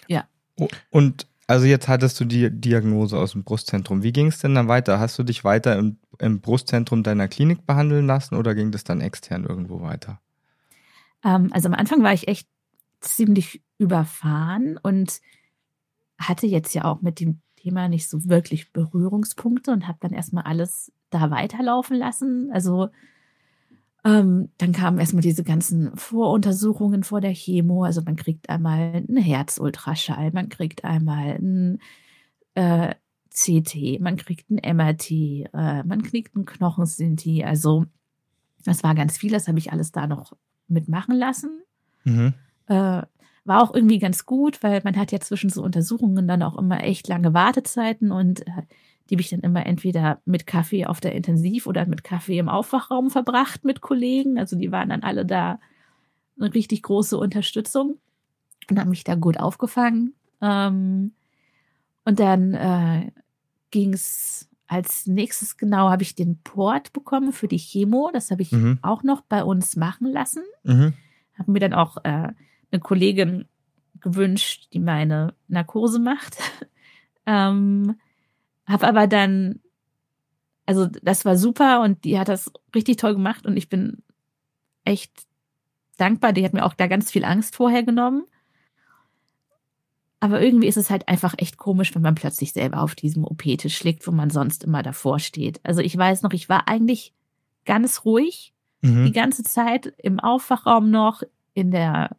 [0.08, 0.26] ja.
[0.90, 4.04] Und also jetzt hattest du die Diagnose aus dem Brustzentrum.
[4.04, 5.00] Wie ging es denn dann weiter?
[5.00, 9.02] Hast du dich weiter im, im, Brustzentrum deiner Klinik behandeln lassen oder ging das dann
[9.02, 10.22] extern irgendwo weiter?
[11.24, 12.48] Ähm, also am Anfang war ich echt
[13.00, 15.22] ziemlich überfahren und
[16.18, 20.44] hatte jetzt ja auch mit dem Thema nicht so wirklich Berührungspunkte und habe dann erstmal
[20.44, 22.50] alles da weiterlaufen lassen.
[22.52, 22.90] Also
[24.04, 27.84] ähm, dann kamen erstmal diese ganzen Voruntersuchungen vor der Chemo.
[27.84, 31.80] Also man kriegt einmal einen Herzultraschall, man kriegt einmal ein
[32.56, 32.96] äh,
[33.30, 37.44] CT, man kriegt ein MRT, äh, man kriegt einen Knochensinti.
[37.44, 37.86] Also
[38.64, 40.34] das war ganz viel, das habe ich alles da noch
[40.68, 41.62] mitmachen lassen.
[42.04, 42.34] Mhm.
[42.68, 43.02] Äh,
[43.46, 46.84] war auch irgendwie ganz gut, weil man hat ja zwischen so Untersuchungen dann auch immer
[46.84, 48.64] echt lange Wartezeiten und äh,
[49.10, 52.50] die habe ich dann immer entweder mit Kaffee auf der Intensiv oder mit Kaffee im
[52.50, 54.38] Aufwachraum verbracht mit Kollegen.
[54.38, 55.60] Also die waren dann alle da
[56.38, 57.98] eine richtig große Unterstützung
[58.70, 60.14] und haben mich da gut aufgefangen.
[60.42, 61.14] Ähm,
[62.04, 63.12] und dann äh,
[63.72, 68.10] ging es als nächstes genau, habe ich den Port bekommen für die Chemo.
[68.14, 68.80] Das habe ich mhm.
[68.82, 70.44] auch noch bei uns machen lassen.
[70.64, 70.94] Mhm.
[71.38, 72.34] Habe mir dann auch äh,
[72.72, 73.46] eine Kollegin
[74.02, 76.38] gewünscht, die meine Narkose macht.
[77.26, 77.96] ähm,
[78.66, 79.62] habe aber dann,
[80.66, 84.04] also das war super und die hat das richtig toll gemacht und ich bin
[84.84, 85.12] echt
[85.98, 86.34] dankbar.
[86.34, 88.26] Die hat mir auch da ganz viel Angst vorher genommen.
[90.20, 93.84] Aber irgendwie ist es halt einfach echt komisch, wenn man plötzlich selber auf diesem OP-Tisch
[93.84, 95.60] liegt, wo man sonst immer davor steht.
[95.64, 97.14] Also ich weiß noch, ich war eigentlich
[97.66, 99.06] ganz ruhig mhm.
[99.06, 101.22] die ganze Zeit im Aufwachraum noch,
[101.54, 102.16] in der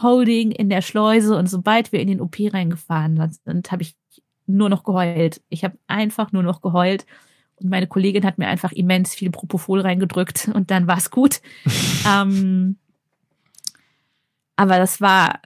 [0.00, 3.96] Holding in der Schleuse und sobald wir in den OP reingefahren sind, habe ich
[4.46, 5.40] nur noch geheult.
[5.48, 7.06] Ich habe einfach nur noch geheult
[7.56, 11.40] und meine Kollegin hat mir einfach immens viel Propofol reingedrückt und dann war es gut.
[12.08, 12.76] ähm,
[14.56, 15.40] aber das war,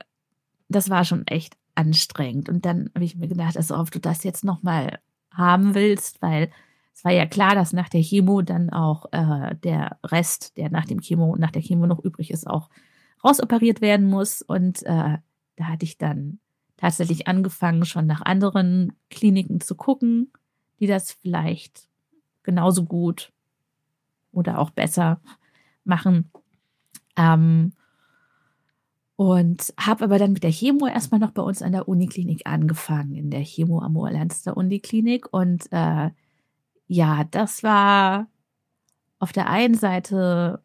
[0.68, 4.24] das war schon echt anstrengend und dann habe ich mir gedacht, also ob du das
[4.24, 4.98] jetzt nochmal
[5.30, 6.50] haben willst, weil
[6.94, 10.84] es war ja klar, dass nach der Chemo dann auch äh, der Rest, der nach
[10.84, 12.70] dem Chemo, nach der Chemo noch übrig ist, auch
[13.24, 14.42] rausoperiert werden muss.
[14.42, 15.18] Und äh,
[15.56, 16.38] da hatte ich dann
[16.76, 20.32] tatsächlich angefangen, schon nach anderen Kliniken zu gucken,
[20.78, 21.88] die das vielleicht
[22.44, 23.32] genauso gut
[24.30, 25.20] oder auch besser
[25.84, 26.30] machen.
[27.16, 27.72] Ähm,
[29.16, 33.14] und habe aber dann mit der Chemo erstmal noch bei uns an der Uniklinik angefangen,
[33.14, 35.32] in der Chemo am der Uniklinik.
[35.32, 36.10] Und äh,
[36.86, 38.28] ja, das war
[39.18, 40.64] auf der einen Seite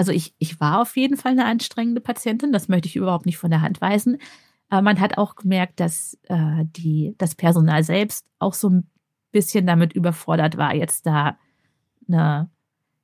[0.00, 3.36] also ich, ich war auf jeden Fall eine anstrengende Patientin, das möchte ich überhaupt nicht
[3.36, 4.16] von der Hand weisen.
[4.70, 8.90] Aber man hat auch gemerkt, dass äh, die, das Personal selbst auch so ein
[9.30, 11.36] bisschen damit überfordert war, jetzt da
[12.08, 12.48] eine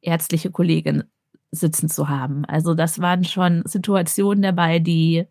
[0.00, 1.04] ärztliche Kollegin
[1.50, 2.44] sitzen zu haben.
[2.44, 5.26] Also das waren schon Situationen dabei, die,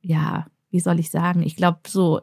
[0.00, 2.20] ja, wie soll ich sagen, ich glaube, so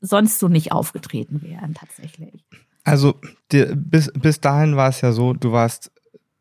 [0.00, 2.44] sonst so nicht aufgetreten wären tatsächlich.
[2.84, 3.16] Also
[3.50, 5.90] die, bis, bis dahin war es ja so, du warst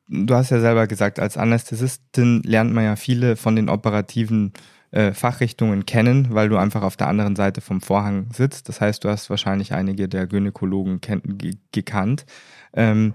[0.10, 4.54] du hast ja selber gesagt, als Anästhesistin lernt man ja viele von den operativen
[4.92, 8.70] äh, Fachrichtungen kennen, weil du einfach auf der anderen Seite vom Vorhang sitzt.
[8.70, 11.02] Das heißt, du hast wahrscheinlich einige der Gynäkologen
[11.72, 12.26] gekannt,
[12.74, 13.14] ähm,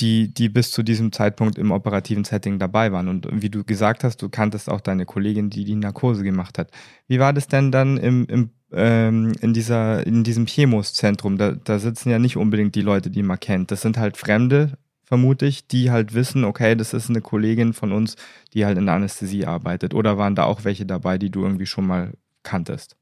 [0.00, 3.08] die, die bis zu diesem Zeitpunkt im operativen Setting dabei waren.
[3.08, 6.70] Und wie du gesagt hast, du kanntest auch deine Kollegin, die die Narkose gemacht hat.
[7.06, 11.38] Wie war das denn dann im, im ähm, in, dieser, in diesem Chemoszentrum?
[11.38, 13.70] Da, da sitzen ja nicht unbedingt die Leute, die man kennt.
[13.70, 17.92] Das sind halt Fremde, vermute ich, die halt wissen, okay, das ist eine Kollegin von
[17.92, 18.16] uns,
[18.52, 19.94] die halt in der Anästhesie arbeitet.
[19.94, 22.96] Oder waren da auch welche dabei, die du irgendwie schon mal kanntest?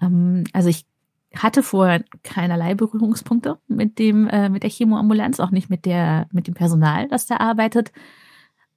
[0.00, 0.84] Ähm, also ich
[1.36, 6.46] hatte vorher keinerlei Berührungspunkte mit dem, äh, mit der Chemoambulanz, auch nicht mit der, mit
[6.46, 7.92] dem Personal, das da arbeitet.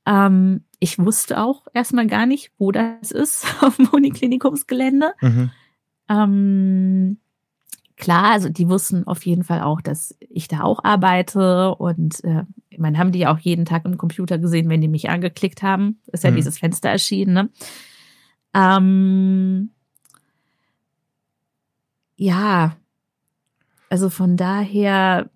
[0.06, 5.14] Ähm, ich wusste auch erstmal gar nicht, wo das ist auf dem Uniklinikumsgelände.
[5.22, 5.52] Mhm.
[6.10, 7.18] Ähm,
[7.98, 12.44] klar, also die wussten auf jeden Fall auch, dass ich da auch arbeite und äh,
[12.78, 16.00] man haben die ja auch jeden Tag im Computer gesehen, wenn die mich angeklickt haben.
[16.12, 16.36] Ist ja mhm.
[16.36, 17.34] dieses Fenster erschienen.
[17.34, 17.50] Ne?
[18.54, 19.72] Ähm,
[22.16, 22.76] ja,
[23.90, 25.30] also von daher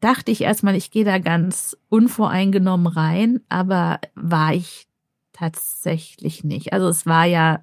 [0.00, 4.86] dachte ich erstmal, ich gehe da ganz unvoreingenommen rein, aber war ich
[5.32, 6.72] tatsächlich nicht.
[6.72, 7.60] Also es war ja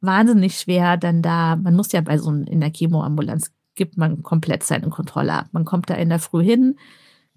[0.00, 4.22] wahnsinnig schwer, dann da, man muss ja bei so einem, in der Chemoambulanz gibt man
[4.22, 5.48] komplett seine Kontrolle ab.
[5.52, 6.78] Man kommt da in der Früh hin,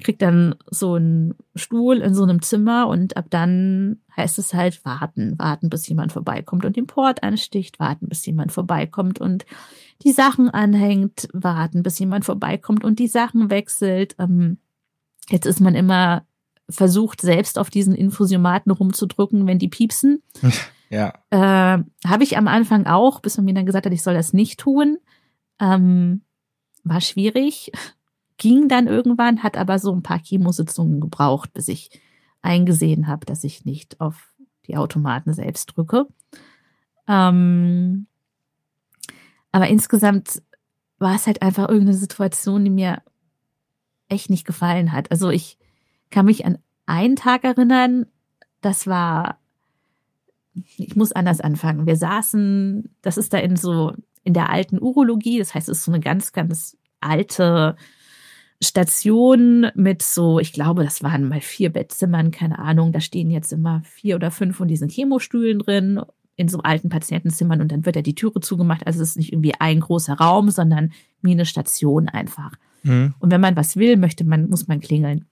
[0.02, 4.84] kriegt dann so einen Stuhl in so einem Zimmer und ab dann heißt es halt
[4.86, 9.46] warten, warten, bis jemand vorbeikommt und den Port ansticht, warten, bis jemand vorbeikommt und
[10.04, 14.16] die Sachen anhängt, warten, bis jemand vorbeikommt und die Sachen wechselt.
[14.20, 14.58] Ähm,
[15.30, 16.26] jetzt ist man immer
[16.70, 20.24] versucht, selbst auf diesen Infusiomaten rumzudrücken, wenn die piepsen.
[20.92, 21.14] Ja.
[21.30, 24.34] Äh, Habe ich am Anfang auch, bis man mir dann gesagt hat, ich soll das
[24.34, 24.98] nicht tun.
[25.58, 26.24] Ähm,
[26.84, 27.72] war schwierig.
[28.42, 31.92] Ging dann irgendwann, hat aber so ein paar Chemositzungen gebraucht, bis ich
[32.42, 34.34] eingesehen habe, dass ich nicht auf
[34.66, 36.08] die Automaten selbst drücke.
[37.08, 38.08] Ähm,
[39.52, 40.42] aber insgesamt
[40.98, 43.04] war es halt einfach irgendeine Situation, die mir
[44.10, 45.12] echt nicht gefallen hat.
[45.12, 45.60] Also ich
[46.10, 48.08] kann mich an einen Tag erinnern,
[48.62, 49.38] das war
[50.78, 51.86] ich muss anders anfangen.
[51.86, 55.86] Wir saßen, das ist da in so, in der alten Urologie, das heißt, es ist
[55.86, 57.76] so eine ganz, ganz alte
[58.64, 63.52] Station mit so, ich glaube, das waren mal vier Bettzimmern, keine Ahnung, da stehen jetzt
[63.52, 66.02] immer vier oder fünf von diesen Chemostühlen drin
[66.36, 68.86] in so alten Patientenzimmern und dann wird ja die Türe zugemacht.
[68.86, 72.54] Also es ist nicht irgendwie ein großer Raum, sondern wie eine Station einfach.
[72.84, 73.14] Mhm.
[73.20, 75.26] Und wenn man was will, möchte man, muss man klingeln.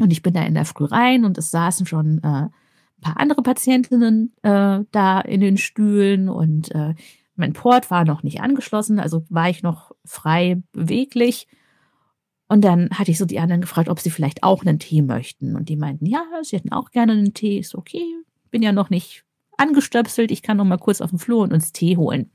[0.00, 2.48] Und ich bin da in der Früh rein und es saßen schon äh,
[3.02, 6.94] paar andere Patientinnen äh, da in den Stühlen und äh,
[7.34, 11.48] mein Port war noch nicht angeschlossen, also war ich noch frei beweglich.
[12.52, 15.56] Und dann hatte ich so die anderen gefragt, ob sie vielleicht auch einen Tee möchten.
[15.56, 17.58] Und die meinten, ja, sie hätten auch gerne einen Tee.
[17.58, 18.04] Ist okay,
[18.50, 19.24] bin ja noch nicht
[19.56, 22.30] angestöpselt, ich kann noch mal kurz auf den Flur und uns Tee holen.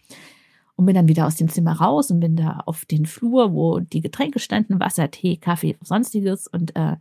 [0.76, 3.80] Und bin dann wieder aus dem Zimmer raus und bin da auf den Flur, wo
[3.80, 6.96] die Getränke standen, Wasser, Tee, Kaffee, sonstiges und äh,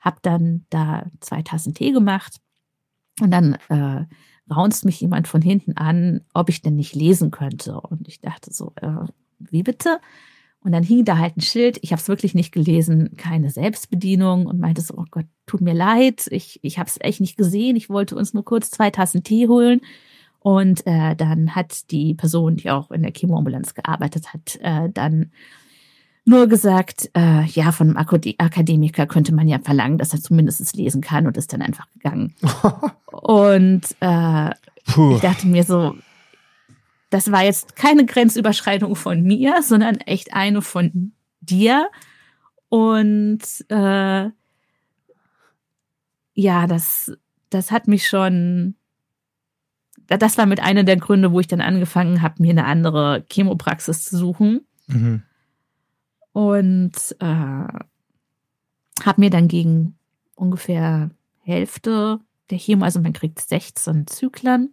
[0.00, 2.40] habe dann da zwei Tassen Tee gemacht
[3.20, 4.04] und dann äh,
[4.52, 7.80] raunzt mich jemand von hinten an, ob ich denn nicht lesen könnte.
[7.80, 9.06] Und ich dachte so, äh,
[9.38, 10.00] wie bitte?
[10.68, 14.44] Und dann hing da halt ein Schild, ich habe es wirklich nicht gelesen, keine Selbstbedienung
[14.44, 17.74] und meinte so, oh Gott, tut mir leid, ich, ich habe es echt nicht gesehen,
[17.74, 19.80] ich wollte uns nur kurz zwei Tassen Tee holen.
[20.40, 25.32] Und äh, dann hat die Person, die auch in der Chemoambulanz gearbeitet hat, äh, dann
[26.26, 31.00] nur gesagt, äh, ja, von einem Akademiker könnte man ja verlangen, dass er zumindest lesen
[31.00, 32.34] kann und ist dann einfach gegangen.
[33.06, 35.94] und äh, ich dachte mir so,
[37.10, 41.88] das war jetzt keine Grenzüberschreitung von mir, sondern echt eine von dir.
[42.68, 44.30] Und äh,
[46.34, 47.12] ja, das,
[47.50, 48.74] das hat mich schon.
[50.06, 54.04] Das war mit einer der Gründe, wo ich dann angefangen habe, mir eine andere Chemopraxis
[54.04, 54.66] zu suchen.
[54.86, 55.22] Mhm
[56.38, 59.98] und äh, habe mir dann gegen
[60.36, 61.10] ungefähr
[61.42, 64.72] Hälfte der Chemo, also man kriegt 16 Zyklen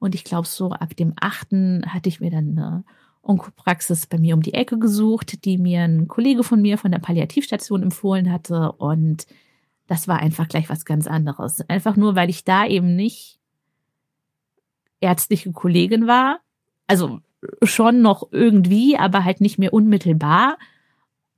[0.00, 2.84] und ich glaube so ab dem achten hatte ich mir dann eine
[3.22, 6.98] Onkopraxis bei mir um die Ecke gesucht, die mir ein Kollege von mir von der
[6.98, 9.26] Palliativstation empfohlen hatte und
[9.86, 11.68] das war einfach gleich was ganz anderes.
[11.68, 13.38] Einfach nur, weil ich da eben nicht
[15.00, 16.40] ärztliche Kollegin war,
[16.88, 17.20] also
[17.62, 20.56] schon noch irgendwie, aber halt nicht mehr unmittelbar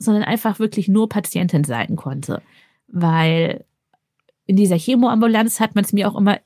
[0.03, 2.43] sondern einfach wirklich nur Patientin sein konnte.
[2.89, 3.65] Weil
[4.47, 6.39] in dieser Chemoambulanz hat man es mir auch immer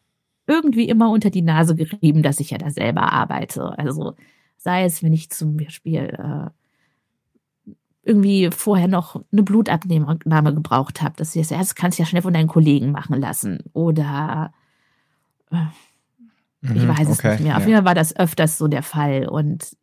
[0.46, 3.78] irgendwie immer unter die Nase gerieben, dass ich ja da selber arbeite.
[3.78, 4.14] Also
[4.56, 6.50] sei es, wenn ich zum Beispiel äh,
[8.02, 12.22] irgendwie vorher noch eine Blutabnahme gebraucht habe, dass ich das, das kannst du ja schnell
[12.22, 13.64] von deinen Kollegen machen lassen.
[13.72, 14.52] Oder
[15.50, 15.56] äh,
[16.62, 17.56] ich mhm, weiß es okay, nicht mehr.
[17.56, 19.26] Auf jeden Fall war das öfters so der Fall.
[19.28, 19.76] Und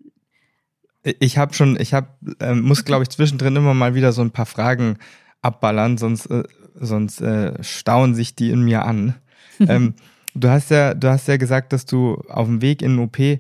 [1.04, 2.08] ich habe schon, ich habe,
[2.40, 4.98] äh, muss glaube ich zwischendrin immer mal wieder so ein paar Fragen
[5.42, 6.44] abballern, sonst, äh,
[6.76, 9.16] sonst äh, stauen sich die in mir an.
[9.60, 9.96] ähm,
[10.36, 13.20] du hast ja, du hast ja gesagt, dass du auf dem Weg in den OP,
[13.20, 13.40] äh,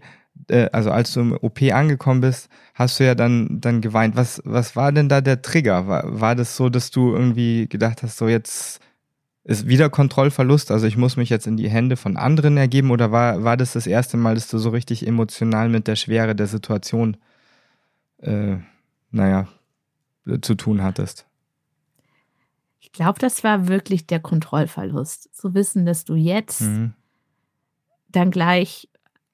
[0.72, 4.16] also als du im OP angekommen bist, hast du ja dann, dann geweint.
[4.16, 5.88] Was, was war denn da der Trigger?
[5.88, 8.80] War, war das so, dass du irgendwie gedacht hast, so jetzt,
[9.44, 13.12] ist wieder Kontrollverlust, also ich muss mich jetzt in die Hände von anderen ergeben oder
[13.12, 16.48] war, war das das erste Mal, dass du so richtig emotional mit der Schwere der
[16.48, 17.18] Situation,
[18.20, 18.56] äh,
[19.12, 19.48] naja,
[20.42, 21.26] zu tun hattest?
[22.94, 25.36] Ich glaube, das war wirklich der Kontrollverlust.
[25.36, 26.94] Zu wissen, dass du jetzt mhm.
[28.10, 28.88] dann gleich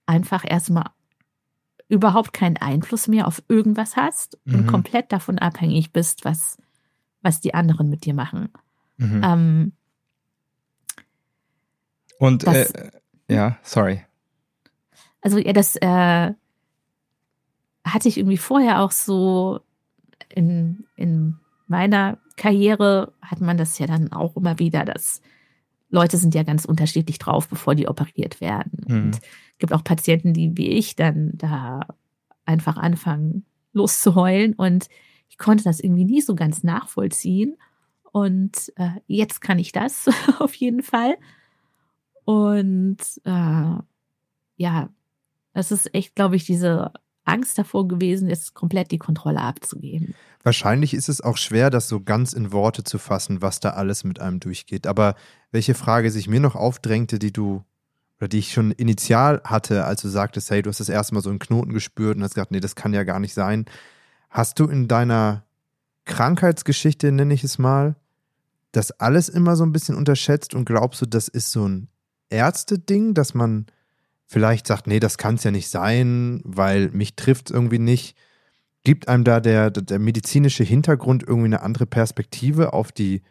[0.05, 0.91] einfach erstmal
[1.89, 4.55] überhaupt keinen Einfluss mehr auf irgendwas hast mhm.
[4.55, 6.57] und komplett davon abhängig bist, was,
[7.21, 8.47] was die anderen mit dir machen.
[8.95, 9.21] Mhm.
[9.25, 9.71] Ähm,
[12.17, 12.91] und das, äh,
[13.27, 14.05] ja, sorry.
[15.19, 16.33] Also ja, das äh,
[17.83, 19.59] hatte ich irgendwie vorher auch so
[20.29, 21.35] in, in
[21.67, 25.21] meiner Karriere hat man das ja dann auch immer wieder, dass
[25.89, 28.86] Leute sind ja ganz unterschiedlich drauf, bevor die operiert werden.
[28.88, 28.95] Mhm.
[28.95, 29.19] Und
[29.58, 31.82] gibt auch Patienten, die wie ich dann da
[32.45, 34.88] einfach anfangen loszuheulen und
[35.28, 37.58] ich konnte das irgendwie nie so ganz nachvollziehen.
[38.12, 41.17] Und äh, jetzt kann ich das auf jeden Fall.
[42.25, 43.73] Und äh,
[44.56, 44.89] ja,
[45.54, 46.93] das ist echt, glaube ich, diese
[47.29, 50.15] Angst davor gewesen, jetzt komplett die Kontrolle abzugeben.
[50.43, 54.03] Wahrscheinlich ist es auch schwer, das so ganz in Worte zu fassen, was da alles
[54.03, 54.87] mit einem durchgeht.
[54.87, 55.15] Aber
[55.51, 57.63] welche Frage sich mir noch aufdrängte, die du
[58.19, 61.21] oder die ich schon initial hatte, als du sagtest, hey, du hast das erste Mal
[61.21, 63.65] so einen Knoten gespürt und hast gesagt, nee, das kann ja gar nicht sein.
[64.29, 65.45] Hast du in deiner
[66.05, 67.95] Krankheitsgeschichte, nenne ich es mal,
[68.71, 71.87] das alles immer so ein bisschen unterschätzt und glaubst du, das ist so ein
[72.29, 73.67] Ärzte-Ding, dass man
[74.29, 78.15] vielleicht sagt, nee, das kann es ja nicht sein, weil mich trifft es irgendwie nicht.
[78.83, 83.23] Gibt einem da der, der medizinische Hintergrund irgendwie eine andere Perspektive auf die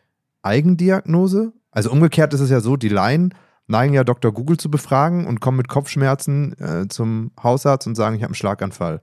[0.43, 1.53] Eigendiagnose?
[1.71, 3.33] Also umgekehrt ist es ja so, die Laien
[3.69, 4.33] neigen ja Dr.
[4.33, 8.35] Google zu befragen und kommen mit Kopfschmerzen äh, zum Hausarzt und sagen, ich habe einen
[8.35, 9.01] Schlaganfall.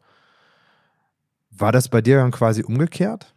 [1.52, 3.34] War das bei dir dann quasi umgekehrt?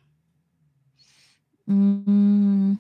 [1.67, 2.75] Mm.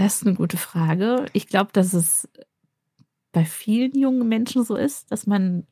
[0.00, 1.26] Das ist eine gute Frage.
[1.34, 2.26] Ich glaube, dass es
[3.32, 5.66] bei vielen jungen Menschen so ist, dass man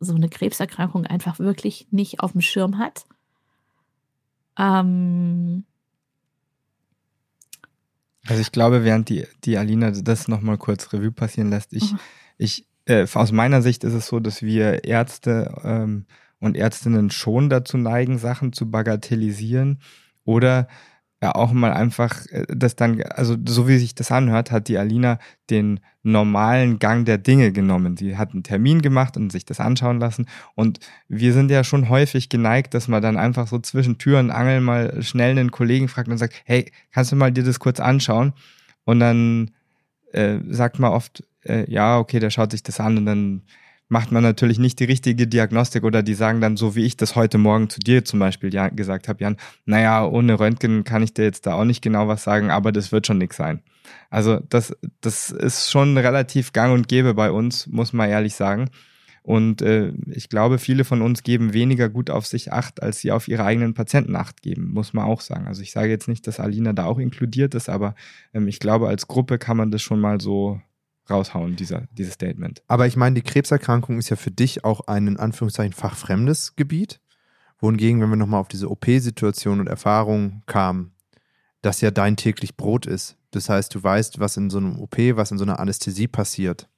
[0.00, 3.04] so eine Krebserkrankung einfach wirklich nicht auf dem Schirm hat.
[4.58, 5.62] Ähm
[8.26, 11.98] also ich glaube, während die, die Alina das nochmal kurz Revue passieren lässt, ich, mhm.
[12.38, 16.06] ich äh, aus meiner Sicht ist es so, dass wir Ärzte ähm,
[16.40, 19.80] und Ärztinnen schon dazu neigen, Sachen zu bagatellisieren
[20.24, 20.66] oder
[21.22, 24.78] ja auch mal einfach äh, das dann, also so wie sich das anhört, hat die
[24.78, 25.18] Alina
[25.50, 27.96] den normalen Gang der Dinge genommen.
[27.96, 30.26] Sie hat einen Termin gemacht und sich das anschauen lassen.
[30.54, 34.30] Und wir sind ja schon häufig geneigt, dass man dann einfach so zwischen Tür und
[34.30, 37.80] Angel mal schnell einen Kollegen fragt und sagt, hey, kannst du mal dir das kurz
[37.80, 38.32] anschauen?
[38.84, 39.50] Und dann
[40.12, 43.42] äh, sagt man oft, äh, ja, okay, der schaut sich das an und dann
[43.90, 47.16] macht man natürlich nicht die richtige Diagnostik oder die sagen dann so, wie ich das
[47.16, 51.24] heute Morgen zu dir zum Beispiel gesagt habe, Jan, naja, ohne Röntgen kann ich dir
[51.24, 53.62] jetzt da auch nicht genau was sagen, aber das wird schon nix sein.
[54.08, 58.70] Also das, das ist schon relativ gang und gäbe bei uns, muss man ehrlich sagen.
[59.22, 63.10] Und äh, ich glaube, viele von uns geben weniger gut auf sich acht, als sie
[63.10, 65.48] auf ihre eigenen Patienten acht geben, muss man auch sagen.
[65.48, 67.96] Also ich sage jetzt nicht, dass Alina da auch inkludiert ist, aber
[68.32, 70.60] ähm, ich glaube, als Gruppe kann man das schon mal so
[71.10, 72.62] raushauen, dieser, dieses Statement.
[72.68, 77.00] Aber ich meine, die Krebserkrankung ist ja für dich auch ein in Anführungszeichen fachfremdes Gebiet.
[77.58, 80.92] Wohingegen, wenn wir nochmal auf diese OP-Situation und Erfahrung kamen,
[81.62, 83.16] das ja dein täglich Brot ist.
[83.32, 86.68] Das heißt, du weißt, was in so einem OP, was in so einer Anästhesie passiert.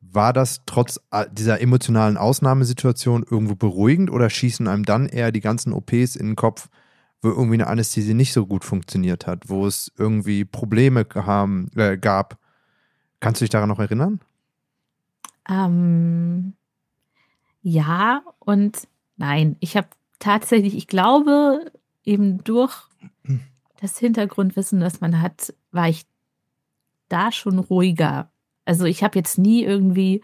[0.00, 1.00] War das trotz
[1.32, 6.36] dieser emotionalen Ausnahmesituation irgendwo beruhigend oder schießen einem dann eher die ganzen OPs in den
[6.36, 6.68] Kopf,
[7.22, 11.96] wo irgendwie eine Anästhesie nicht so gut funktioniert hat, wo es irgendwie Probleme haben, äh,
[11.96, 12.38] gab,
[13.24, 14.20] Kannst du dich daran noch erinnern?
[15.48, 16.52] Ähm,
[17.62, 19.56] ja und nein.
[19.60, 21.72] Ich habe tatsächlich, ich glaube,
[22.04, 22.74] eben durch
[23.80, 26.04] das Hintergrundwissen, das man hat, war ich
[27.08, 28.30] da schon ruhiger.
[28.66, 30.20] Also ich habe jetzt nie irgendwie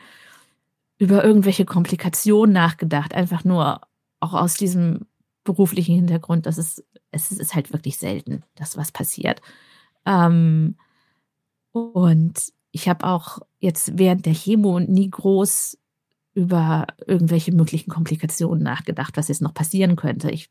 [0.99, 3.81] über irgendwelche Komplikationen nachgedacht, einfach nur
[4.21, 5.07] auch aus diesem
[5.45, 9.41] beruflichen Hintergrund, dass es, es ist halt wirklich selten, dass was passiert.
[10.05, 10.77] Ähm,
[11.73, 15.79] und ich habe auch jetzt während der Chemo nie groß
[16.35, 20.31] über irgendwelche möglichen Komplikationen nachgedacht, was jetzt noch passieren könnte.
[20.31, 20.49] Ich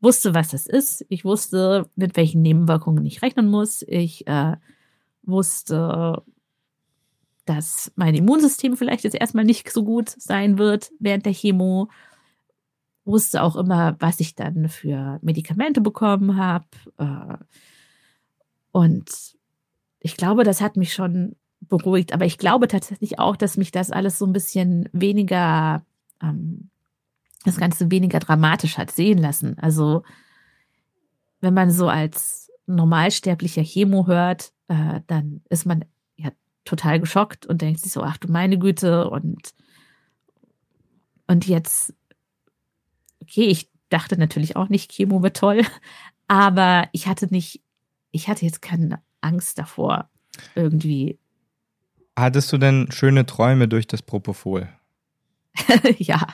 [0.00, 1.04] wusste, was das ist.
[1.08, 3.82] Ich wusste, mit welchen Nebenwirkungen ich rechnen muss.
[3.86, 4.56] Ich äh,
[5.22, 6.22] wusste,
[7.44, 11.88] dass mein Immunsystem vielleicht jetzt erstmal nicht so gut sein wird während der Chemo.
[13.04, 16.66] Wusste auch immer, was ich dann für Medikamente bekommen habe.
[16.98, 17.36] Äh,
[18.72, 19.39] und
[20.00, 22.12] ich glaube, das hat mich schon beruhigt.
[22.12, 25.84] Aber ich glaube tatsächlich auch, dass mich das alles so ein bisschen weniger,
[26.22, 26.70] ähm,
[27.44, 29.58] das Ganze weniger dramatisch hat sehen lassen.
[29.58, 30.02] Also
[31.40, 35.84] wenn man so als normalsterblicher Chemo hört, äh, dann ist man
[36.16, 36.30] ja
[36.64, 39.54] total geschockt und denkt sich so, ach du meine Güte und
[41.26, 41.94] und jetzt,
[43.22, 45.62] okay, ich dachte natürlich auch nicht, Chemo wird toll,
[46.28, 47.62] aber ich hatte nicht,
[48.10, 50.08] ich hatte jetzt keine Angst davor,
[50.54, 51.18] irgendwie.
[52.16, 54.68] Hattest du denn schöne Träume durch das Propofol?
[55.98, 56.26] ja.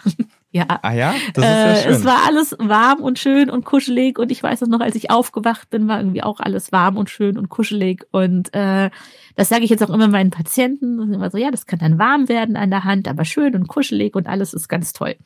[0.51, 0.67] Ja.
[0.83, 1.93] Ah ja, das ist ja äh, schön.
[1.93, 5.11] es war alles warm und schön und kuschelig und ich weiß es noch, als ich
[5.11, 8.91] aufgewacht bin, war irgendwie auch alles warm und schön und kuschelig und äh,
[9.35, 11.99] das sage ich jetzt auch immer meinen Patienten und immer so, ja, das kann dann
[11.99, 15.17] warm werden an der Hand, aber schön und kuschelig und alles ist ganz toll.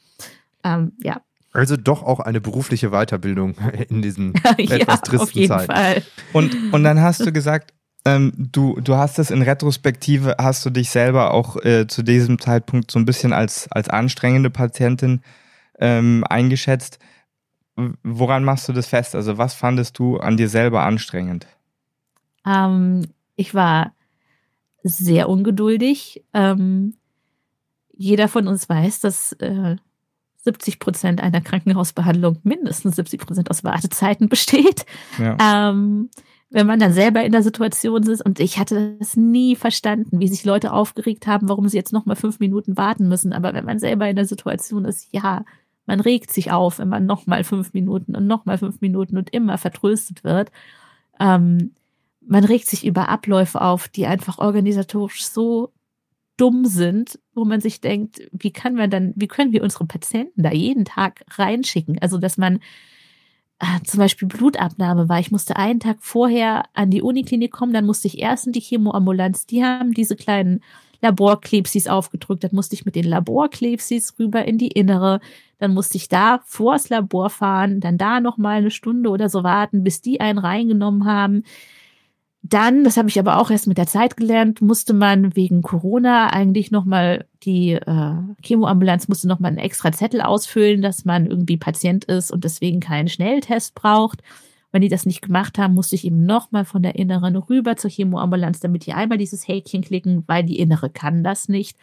[0.64, 1.20] Ähm, ja.
[1.52, 3.54] Also doch auch eine berufliche Weiterbildung
[3.88, 5.72] in diesen etwas ja, tristen auf jeden Zeiten.
[5.72, 6.02] Fall.
[6.32, 7.72] Und, und dann hast du gesagt,
[8.04, 12.38] ähm, du, du hast es in Retrospektive, hast du dich selber auch äh, zu diesem
[12.38, 15.22] Zeitpunkt so ein bisschen als, als anstrengende Patientin
[15.78, 16.98] ähm, eingeschätzt.
[18.02, 19.14] Woran machst du das fest?
[19.14, 21.46] Also was fandest du an dir selber anstrengend?
[22.46, 23.92] Ähm, ich war
[24.82, 26.24] sehr ungeduldig.
[26.32, 26.94] Ähm,
[27.92, 29.76] jeder von uns weiß, dass äh,
[30.42, 34.86] 70 Prozent einer Krankenhausbehandlung mindestens 70 Prozent aus Wartezeiten besteht.
[35.18, 35.70] Ja.
[35.70, 36.10] Ähm,
[36.50, 40.26] wenn man dann selber in der Situation ist und ich hatte das nie verstanden, wie
[40.26, 43.32] sich Leute aufgeregt haben, warum sie jetzt noch mal fünf Minuten warten müssen.
[43.32, 45.44] Aber wenn man selber in der Situation ist, ja,
[45.86, 49.16] man regt sich auf, wenn man noch mal fünf Minuten und noch mal fünf Minuten
[49.16, 50.50] und immer vertröstet wird.
[51.20, 51.74] Ähm,
[52.26, 55.72] man regt sich über Abläufe auf, die einfach organisatorisch so
[56.40, 60.42] dumm sind, wo man sich denkt, wie kann man dann, wie können wir unsere Patienten
[60.42, 61.98] da jeden Tag reinschicken?
[62.00, 62.60] Also, dass man
[63.58, 65.20] äh, zum Beispiel Blutabnahme war.
[65.20, 68.60] Ich musste einen Tag vorher an die Uniklinik kommen, dann musste ich erst in die
[68.60, 69.46] Chemoambulanz.
[69.46, 70.62] Die haben diese kleinen
[71.02, 72.44] Laborklebsis aufgedrückt.
[72.44, 75.20] Dann musste ich mit den Laborklebsis rüber in die Innere.
[75.58, 79.42] Dann musste ich da vors Labor fahren, dann da noch mal eine Stunde oder so
[79.42, 81.44] warten, bis die einen reingenommen haben.
[82.42, 86.28] Dann, das habe ich aber auch erst mit der Zeit gelernt, musste man wegen Corona
[86.28, 91.26] eigentlich noch mal die äh, Chemoambulanz musste noch mal einen extra Zettel ausfüllen, dass man
[91.26, 94.22] irgendwie Patient ist und deswegen keinen Schnelltest braucht.
[94.72, 97.76] Wenn die das nicht gemacht haben, musste ich eben noch mal von der Inneren rüber
[97.76, 101.76] zur Chemoambulanz, damit die einmal dieses Häkchen klicken, weil die Innere kann das nicht.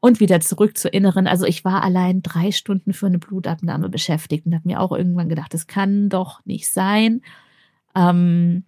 [0.00, 1.26] Und wieder zurück zur Inneren.
[1.26, 5.28] Also ich war allein drei Stunden für eine Blutabnahme beschäftigt und habe mir auch irgendwann
[5.28, 7.22] gedacht, das kann doch nicht sein.
[7.94, 8.64] Ähm,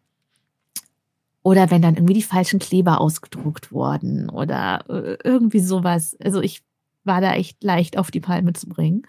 [1.44, 6.16] oder wenn dann irgendwie die falschen Kleber ausgedruckt wurden oder äh, irgendwie sowas.
[6.24, 6.64] Also ich
[7.04, 9.06] war da echt leicht auf die Palme zu bringen.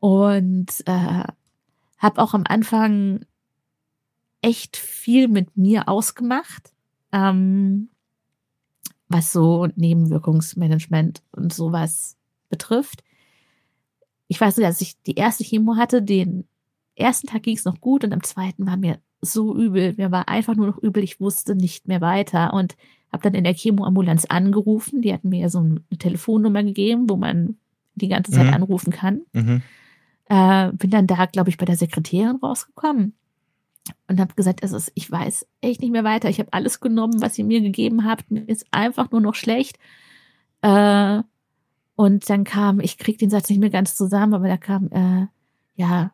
[0.00, 1.24] Und äh,
[1.96, 3.24] habe auch am Anfang
[4.42, 6.74] echt viel mit mir ausgemacht,
[7.10, 7.88] ähm,
[9.08, 12.18] was so Nebenwirkungsmanagement und sowas
[12.50, 13.02] betrifft.
[14.28, 16.46] Ich weiß nicht, als ich die erste Chemo hatte, den
[16.96, 19.94] ersten Tag ging es noch gut und am zweiten war mir so übel.
[19.96, 21.02] Mir war einfach nur noch übel.
[21.02, 22.76] Ich wusste nicht mehr weiter und
[23.12, 25.02] habe dann in der Chemoambulanz angerufen.
[25.02, 27.56] Die hatten mir ja so eine Telefonnummer gegeben, wo man
[27.94, 28.54] die ganze Zeit Mhm.
[28.54, 29.22] anrufen kann.
[29.32, 29.62] Mhm.
[30.26, 33.14] Äh, bin dann da, glaube ich, bei der Sekretärin rausgekommen
[34.08, 36.28] und habe gesagt, es ist, ich weiß echt nicht mehr weiter.
[36.28, 38.30] Ich habe alles genommen, was ihr mir gegeben habt.
[38.30, 39.78] Mir ist einfach nur noch schlecht.
[40.62, 41.22] Äh,
[41.96, 45.26] und dann kam, ich krieg den Satz nicht mehr ganz zusammen, aber da kam, äh,
[45.74, 46.12] ja,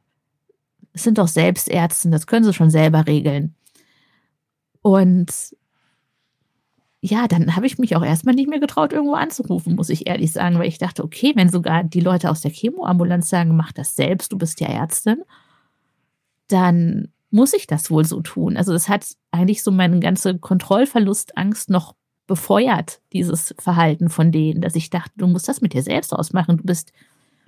[0.94, 3.54] es sind doch Selbstärzte, das können sie schon selber regeln.
[4.80, 5.54] Und
[7.00, 10.32] ja, dann habe ich mich auch erstmal nicht mehr getraut, irgendwo anzurufen, muss ich ehrlich
[10.32, 13.94] sagen, weil ich dachte, okay, wenn sogar die Leute aus der Chemoambulanz sagen, mach das
[13.94, 15.22] selbst, du bist ja Ärztin,
[16.48, 18.56] dann muss ich das wohl so tun.
[18.56, 21.94] Also das hat eigentlich so meine ganze Kontrollverlustangst noch
[22.26, 26.56] befeuert, dieses Verhalten von denen, dass ich dachte, du musst das mit dir selbst ausmachen.
[26.56, 26.92] Du bist,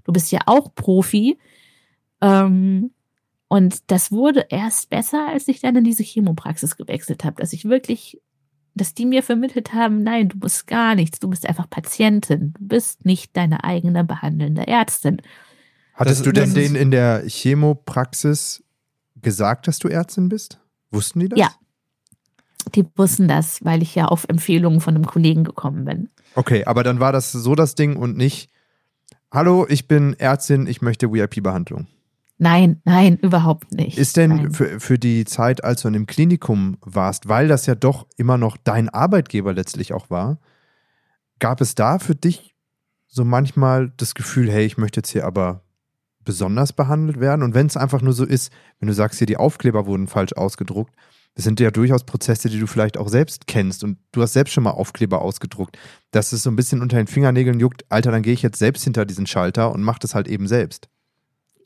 [0.04, 1.38] du bist ja auch Profi.
[2.20, 2.90] Ähm,
[3.48, 7.64] und das wurde erst besser, als ich dann in diese Chemopraxis gewechselt habe, dass ich
[7.66, 8.20] wirklich,
[8.74, 12.66] dass die mir vermittelt haben, nein, du musst gar nichts, du bist einfach Patientin, du
[12.66, 15.22] bist nicht deine eigene behandelnde Ärztin.
[15.94, 18.62] Hattest Das- du denn denen in der Chemopraxis
[19.22, 20.58] gesagt, dass du Ärztin bist?
[20.90, 21.38] Wussten die das?
[21.38, 21.50] Ja.
[22.74, 26.10] Die wussten das, weil ich ja auf Empfehlungen von einem Kollegen gekommen bin.
[26.34, 28.50] Okay, aber dann war das so das Ding und nicht,
[29.32, 31.86] hallo, ich bin Ärztin, ich möchte VIP-Behandlung.
[32.38, 33.96] Nein, nein, überhaupt nicht.
[33.96, 34.50] Ist denn nein.
[34.52, 38.36] für, für die Zeit, als du in dem Klinikum warst, weil das ja doch immer
[38.36, 40.38] noch dein Arbeitgeber letztlich auch war,
[41.38, 42.54] gab es da für dich
[43.06, 45.62] so manchmal das Gefühl, hey, ich möchte jetzt hier aber
[46.26, 47.42] besonders behandelt werden?
[47.42, 50.34] Und wenn es einfach nur so ist, wenn du sagst, hier die Aufkleber wurden falsch
[50.34, 50.94] ausgedruckt,
[51.34, 54.52] das sind ja durchaus Prozesse, die du vielleicht auch selbst kennst und du hast selbst
[54.52, 55.78] schon mal Aufkleber ausgedruckt,
[56.10, 58.84] dass es so ein bisschen unter den Fingernägeln juckt, Alter, dann gehe ich jetzt selbst
[58.84, 60.88] hinter diesen Schalter und mach das halt eben selbst.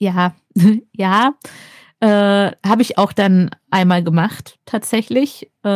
[0.01, 0.35] Ja,
[0.93, 1.35] ja.
[2.01, 5.69] Äh, habe ich auch dann einmal gemacht, tatsächlich, äh,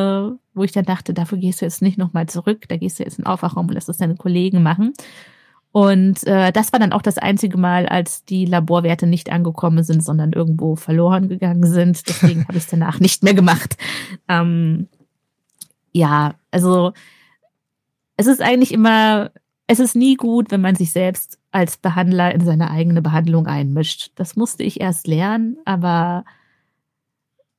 [0.55, 3.18] wo ich dann dachte, dafür gehst du jetzt nicht nochmal zurück, da gehst du jetzt
[3.18, 4.95] in den Aufwachraum und lässt das deine Kollegen machen.
[5.70, 10.03] Und äh, das war dann auch das einzige Mal, als die Laborwerte nicht angekommen sind,
[10.03, 12.09] sondern irgendwo verloren gegangen sind.
[12.09, 13.77] Deswegen habe ich es danach nicht mehr gemacht.
[14.29, 14.89] Ähm,
[15.93, 16.93] ja, also
[18.16, 19.31] es ist eigentlich immer,
[19.67, 24.12] es ist nie gut, wenn man sich selbst als Behandler in seine eigene Behandlung einmischt.
[24.17, 26.25] Das musste ich erst lernen, aber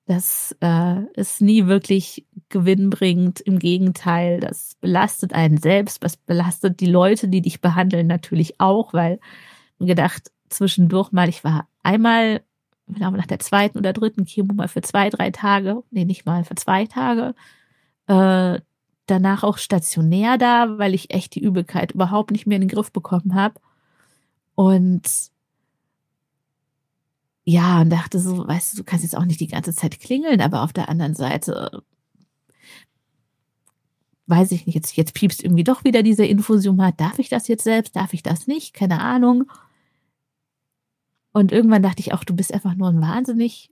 [0.05, 3.39] das äh, ist nie wirklich gewinnbringend.
[3.41, 8.93] Im Gegenteil, das belastet einen selbst, das belastet die Leute, die dich behandeln, natürlich auch,
[8.93, 9.19] weil
[9.79, 12.41] gedacht, zwischendurch mal, ich war einmal,
[12.87, 16.25] ich glaube, nach der zweiten oder dritten Chemo mal für zwei, drei Tage, nee, nicht
[16.25, 17.33] mal, für zwei Tage,
[18.07, 18.59] äh,
[19.07, 22.91] danach auch stationär da, weil ich echt die Übelkeit überhaupt nicht mehr in den Griff
[22.91, 23.55] bekommen habe.
[24.55, 25.03] Und
[27.43, 30.41] ja, und dachte so, weißt du, du kannst jetzt auch nicht die ganze Zeit klingeln,
[30.41, 31.83] aber auf der anderen Seite
[34.27, 36.99] weiß ich nicht, jetzt, jetzt piepst irgendwie doch wieder diese Infusiomat.
[36.99, 37.95] Darf ich das jetzt selbst?
[37.95, 38.73] Darf ich das nicht?
[38.73, 39.51] Keine Ahnung.
[41.31, 43.69] Und irgendwann dachte ich auch, du bist einfach nur ein wahnsinnig,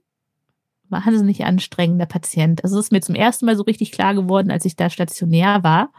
[0.88, 2.62] wahnsinnig anstrengender Patient.
[2.64, 5.62] Also es ist mir zum ersten Mal so richtig klar geworden, als ich da stationär
[5.62, 5.90] war.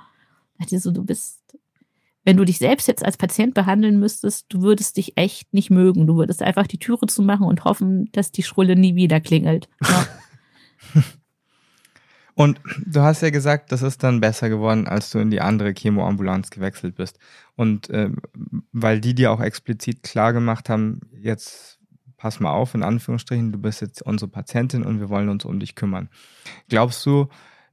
[0.57, 1.45] Da dachte ich so, du bist
[2.25, 6.07] wenn du dich selbst jetzt als Patient behandeln müsstest, du würdest dich echt nicht mögen.
[6.07, 9.69] Du würdest einfach die Türe zumachen und hoffen, dass die Schrulle nie wieder klingelt.
[9.83, 10.07] Ja.
[12.33, 15.73] und du hast ja gesagt, das ist dann besser geworden, als du in die andere
[15.77, 17.19] Chemoambulanz gewechselt bist.
[17.55, 18.09] Und äh,
[18.71, 21.79] weil die dir auch explizit klar gemacht haben, jetzt
[22.17, 25.59] pass mal auf, in Anführungsstrichen, du bist jetzt unsere Patientin und wir wollen uns um
[25.59, 26.09] dich kümmern.
[26.69, 27.27] Glaubst du,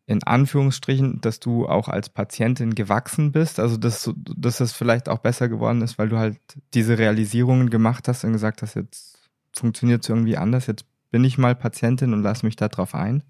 [0.07, 5.19] in Anführungsstrichen, dass du auch als Patientin gewachsen bist, also dass, dass es vielleicht auch
[5.19, 6.39] besser geworden ist, weil du halt
[6.75, 9.19] diese Realisierungen gemacht hast und gesagt hast, jetzt
[9.55, 13.23] funktioniert es irgendwie anders, jetzt bin ich mal Patientin und lass mich da drauf ein?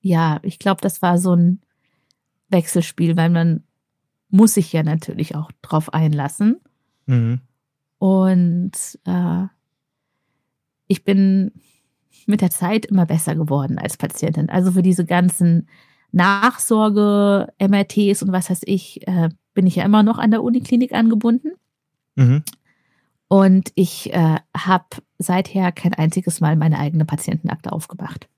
[0.00, 1.60] Ja, ich glaube, das war so ein
[2.48, 3.64] Wechselspiel, weil man
[4.28, 6.60] muss sich ja natürlich auch drauf einlassen.
[7.06, 7.40] Mhm.
[8.00, 8.72] Und
[9.04, 9.44] äh,
[10.86, 11.52] ich bin
[12.26, 14.48] mit der Zeit immer besser geworden als Patientin.
[14.48, 15.68] Also für diese ganzen
[16.10, 20.94] Nachsorge, MRTs und was weiß ich, äh, bin ich ja immer noch an der Uniklinik
[20.94, 21.52] angebunden.
[22.16, 22.42] Mhm.
[23.28, 24.86] Und ich äh, habe
[25.18, 28.30] seither kein einziges Mal meine eigene Patientenakte aufgemacht.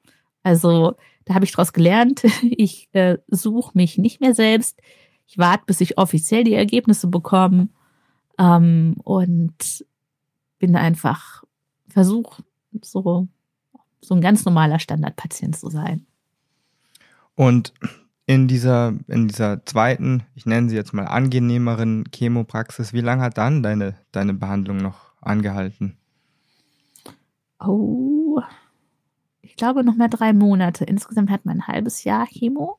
[0.42, 4.80] Also da habe ich daraus gelernt, ich äh, suche mich nicht mehr selbst.
[5.28, 7.68] Ich warte, bis ich offiziell die Ergebnisse bekomme
[8.38, 9.84] ähm, und
[10.58, 11.44] bin einfach,
[11.88, 12.42] versuche
[12.80, 13.28] so
[14.02, 16.06] so ein ganz normaler Standardpatient zu sein.
[17.34, 17.72] Und
[18.26, 23.38] in dieser, in dieser zweiten, ich nenne sie jetzt mal angenehmeren Chemopraxis, wie lange hat
[23.38, 25.96] dann deine, deine Behandlung noch angehalten?
[27.58, 28.40] Oh,
[29.40, 30.84] ich glaube noch mal drei Monate.
[30.84, 32.78] Insgesamt hat man ein halbes Jahr Chemo.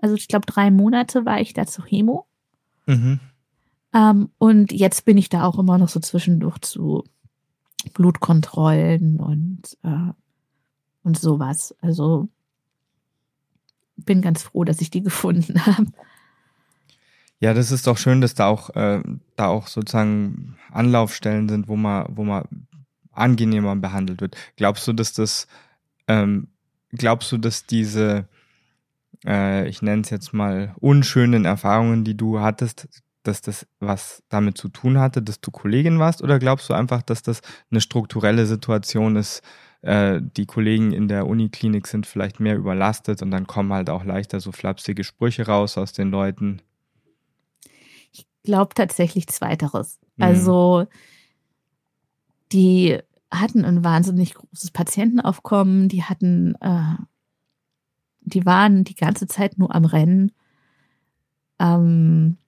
[0.00, 2.26] Also ich glaube, drei Monate war ich da zu Chemo.
[2.86, 3.18] Mhm.
[3.94, 7.04] Ähm, und jetzt bin ich da auch immer noch so zwischendurch zu
[7.94, 10.12] Blutkontrollen und, äh,
[11.02, 11.74] und sowas.
[11.80, 12.28] Also
[13.96, 15.86] bin ganz froh, dass ich die gefunden habe.
[17.40, 19.00] Ja, das ist doch schön, dass da auch, äh,
[19.36, 22.66] da auch sozusagen Anlaufstellen sind, wo man, wo man
[23.12, 24.36] angenehmer behandelt wird.
[24.56, 25.46] Glaubst du, dass das,
[26.08, 26.48] ähm,
[26.90, 28.28] glaubst du, dass diese,
[29.24, 32.88] äh, ich nenne es jetzt mal, unschönen Erfahrungen, die du hattest,
[33.28, 36.22] dass das was damit zu tun hatte, dass du Kollegin warst?
[36.22, 39.42] Oder glaubst du einfach, dass das eine strukturelle Situation ist?
[39.82, 44.04] Äh, die Kollegen in der Uniklinik sind vielleicht mehr überlastet und dann kommen halt auch
[44.04, 46.62] leichter so flapsige Sprüche raus aus den Leuten.
[48.10, 50.00] Ich glaube tatsächlich Zweiteres.
[50.16, 50.24] Mhm.
[50.24, 50.86] Also
[52.50, 52.98] die
[53.30, 56.96] hatten ein wahnsinnig großes Patientenaufkommen, die hatten, äh,
[58.20, 60.32] die waren die ganze Zeit nur am Rennen.
[61.58, 62.38] Ähm,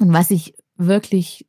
[0.00, 1.46] und was ich wirklich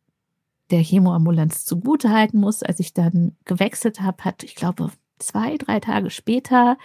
[0.71, 5.79] der Chemoambulanz zugute halten muss, als ich dann gewechselt habe, hat, ich glaube, zwei, drei
[5.79, 6.77] Tage später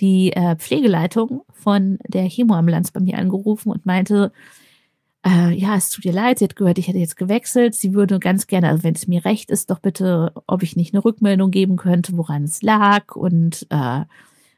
[0.00, 4.32] die äh, Pflegeleitung von der Chemoambulanz bei mir angerufen und meinte,
[5.24, 7.74] äh, ja, es tut ihr leid, sie hat gehört, ich hätte jetzt gewechselt.
[7.74, 10.92] Sie würde ganz gerne, also wenn es mir recht ist, doch bitte, ob ich nicht
[10.92, 14.00] eine Rückmeldung geben könnte, woran es lag und äh,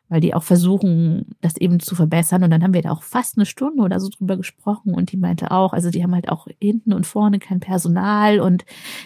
[0.09, 2.45] weil die auch versuchen, das eben zu verbessern.
[2.45, 5.17] Und dann haben wir da auch fast eine Stunde oder so drüber gesprochen und die
[5.17, 8.65] meinte auch, also die haben halt auch hinten und vorne kein Personal und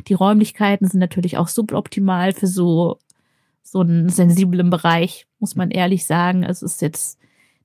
[0.09, 2.99] die Räumlichkeiten sind natürlich auch suboptimal für so,
[3.62, 6.44] so einen sensiblen Bereich, muss man ehrlich sagen.
[6.44, 7.18] Also es ist jetzt,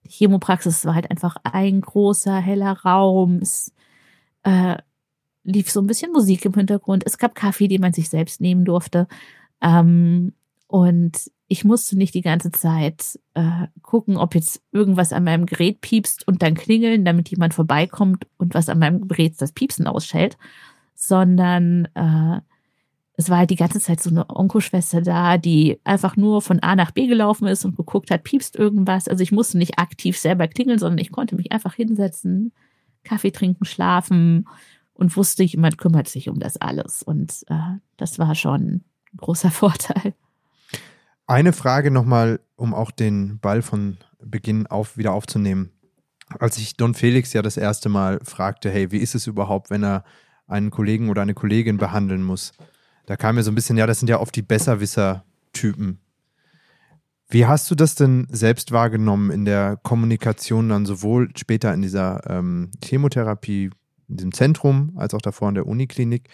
[0.06, 3.40] die Chemopraxis war halt einfach ein großer, heller Raum.
[3.42, 3.74] Es
[4.44, 4.78] äh,
[5.44, 7.04] lief so ein bisschen Musik im Hintergrund.
[7.06, 9.08] Es gab Kaffee, den man sich selbst nehmen durfte.
[9.62, 10.34] Ähm,
[10.68, 15.82] Und ich musste nicht die ganze Zeit äh, gucken, ob jetzt irgendwas an meinem Gerät
[15.82, 20.36] piepst und dann klingeln, damit jemand vorbeikommt und was an meinem Gerät das Piepsen ausschält,
[20.96, 22.42] sondern äh,
[23.18, 26.76] es war halt die ganze Zeit so eine Onkoschwester da, die einfach nur von A
[26.76, 29.08] nach B gelaufen ist und geguckt hat, piepst irgendwas.
[29.08, 32.52] Also ich musste nicht aktiv selber klingeln, sondern ich konnte mich einfach hinsetzen,
[33.04, 34.50] Kaffee trinken, schlafen
[34.96, 37.04] und wusste, jemand kümmert sich um das alles.
[37.04, 38.86] Und äh, das war schon ein
[39.18, 40.16] großer Vorteil.
[41.34, 45.72] Eine Frage nochmal, um auch den Ball von Beginn auf wieder aufzunehmen.
[46.38, 49.84] Als ich Don Felix ja das erste Mal fragte, hey, wie ist es überhaupt, wenn
[49.84, 50.04] er
[50.46, 52.52] einen Kollegen oder eine Kollegin behandeln muss?
[53.08, 55.98] Da kam mir so ein bisschen, ja, das sind ja oft die Besserwisser-Typen.
[57.30, 62.30] Wie hast du das denn selbst wahrgenommen in der Kommunikation dann sowohl später in dieser
[62.30, 63.72] ähm, Chemotherapie,
[64.08, 66.30] in diesem Zentrum, als auch davor in der Uniklinik?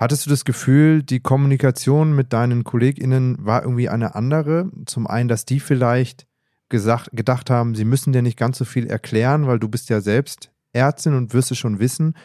[0.00, 4.70] Hattest du das Gefühl, die Kommunikation mit deinen KollegInnen war irgendwie eine andere?
[4.86, 6.26] Zum einen, dass die vielleicht
[6.70, 10.00] gesagt, gedacht haben, sie müssen dir nicht ganz so viel erklären, weil du bist ja
[10.00, 12.16] selbst Ärztin und wirst es schon wissen.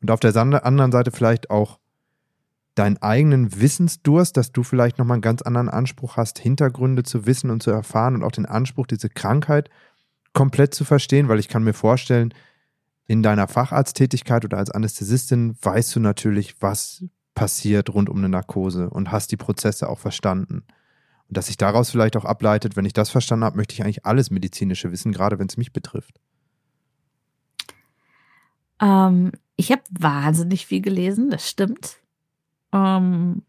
[0.00, 1.80] Und auf der anderen Seite vielleicht auch
[2.76, 7.50] deinen eigenen Wissensdurst, dass du vielleicht nochmal einen ganz anderen Anspruch hast, Hintergründe zu wissen
[7.50, 9.70] und zu erfahren und auch den Anspruch, diese Krankheit
[10.34, 12.32] komplett zu verstehen, weil ich kann mir vorstellen,
[13.08, 17.04] in deiner Facharzttätigkeit oder als Anästhesistin weißt du natürlich, was
[17.34, 20.64] passiert rund um eine Narkose und hast die Prozesse auch verstanden.
[21.28, 24.06] Und dass sich daraus vielleicht auch ableitet, wenn ich das verstanden habe, möchte ich eigentlich
[24.06, 26.20] alles medizinische wissen, gerade wenn es mich betrifft.
[28.80, 31.98] Ähm, ich habe wahnsinnig viel gelesen, das stimmt.
[32.72, 33.42] Ähm,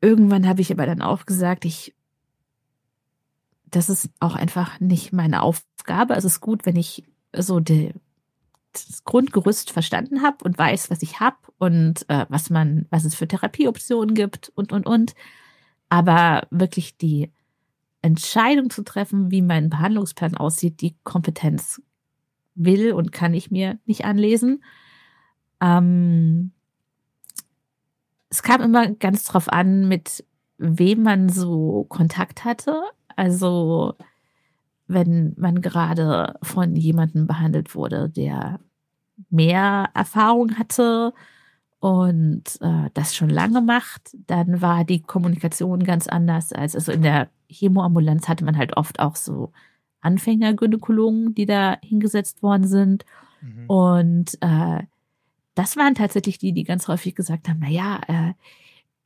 [0.00, 1.94] irgendwann habe ich aber dann auch gesagt, ich,
[3.70, 6.14] das ist auch einfach nicht meine Aufgabe.
[6.14, 7.92] Also es ist gut, wenn ich so die,
[8.84, 13.14] das Grundgerüst verstanden habe und weiß, was ich habe und äh, was man, was es
[13.14, 15.14] für Therapieoptionen gibt und und und.
[15.88, 17.32] Aber wirklich die
[18.02, 21.80] Entscheidung zu treffen, wie mein Behandlungsplan aussieht, die Kompetenz
[22.54, 24.62] will und kann ich mir nicht anlesen.
[25.60, 26.52] Ähm,
[28.28, 30.24] es kam immer ganz drauf an, mit
[30.58, 32.82] wem man so Kontakt hatte.
[33.14, 33.94] Also
[34.88, 38.60] wenn man gerade von jemandem behandelt wurde, der
[39.30, 41.12] mehr Erfahrung hatte
[41.80, 47.02] und äh, das schon lange macht, dann war die Kommunikation ganz anders als also in
[47.02, 49.52] der Chemoambulanz hatte man halt oft auch so
[50.00, 53.04] Anfängergynäkologen, die da hingesetzt worden sind
[53.40, 53.64] mhm.
[53.66, 54.82] und äh,
[55.54, 58.32] das waren tatsächlich die, die ganz häufig gesagt haben, na ja, äh,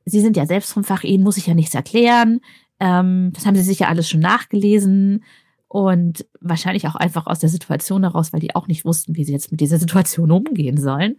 [0.03, 2.41] Sie sind ja selbst vom Fach, Ihnen muss ich ja nichts erklären.
[2.79, 5.23] Ähm, das haben Sie sicher alles schon nachgelesen
[5.71, 9.31] und wahrscheinlich auch einfach aus der Situation heraus, weil die auch nicht wussten, wie sie
[9.31, 11.15] jetzt mit dieser Situation umgehen sollen.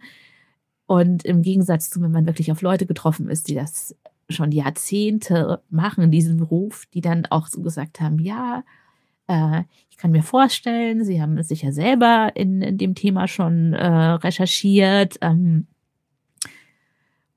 [0.85, 3.95] Und im Gegensatz zu, wenn man wirklich auf Leute getroffen ist, die das
[4.29, 8.63] schon Jahrzehnte machen, diesen Beruf, die dann auch so gesagt haben, ja,
[9.27, 13.73] äh, ich kann mir vorstellen, Sie haben es sicher selber in, in dem Thema schon
[13.73, 15.17] äh, recherchiert.
[15.21, 15.65] Ähm,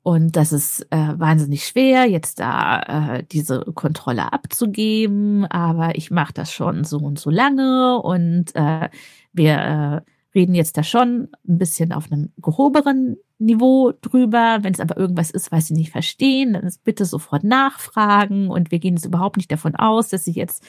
[0.06, 6.32] und das ist äh, wahnsinnig schwer, jetzt da äh, diese Kontrolle abzugeben, aber ich mache
[6.32, 8.88] das schon so und so lange und äh,
[9.32, 10.00] wir äh,
[10.32, 14.58] reden jetzt da schon ein bisschen auf einem gehobenen Niveau drüber.
[14.60, 18.70] Wenn es aber irgendwas ist, was Sie nicht verstehen, dann ist bitte sofort nachfragen und
[18.70, 20.62] wir gehen jetzt überhaupt nicht davon aus, dass Sie jetzt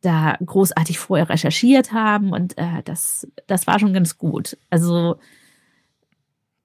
[0.00, 4.56] da großartig vorher recherchiert haben und äh, das, das war schon ganz gut.
[4.70, 5.16] Also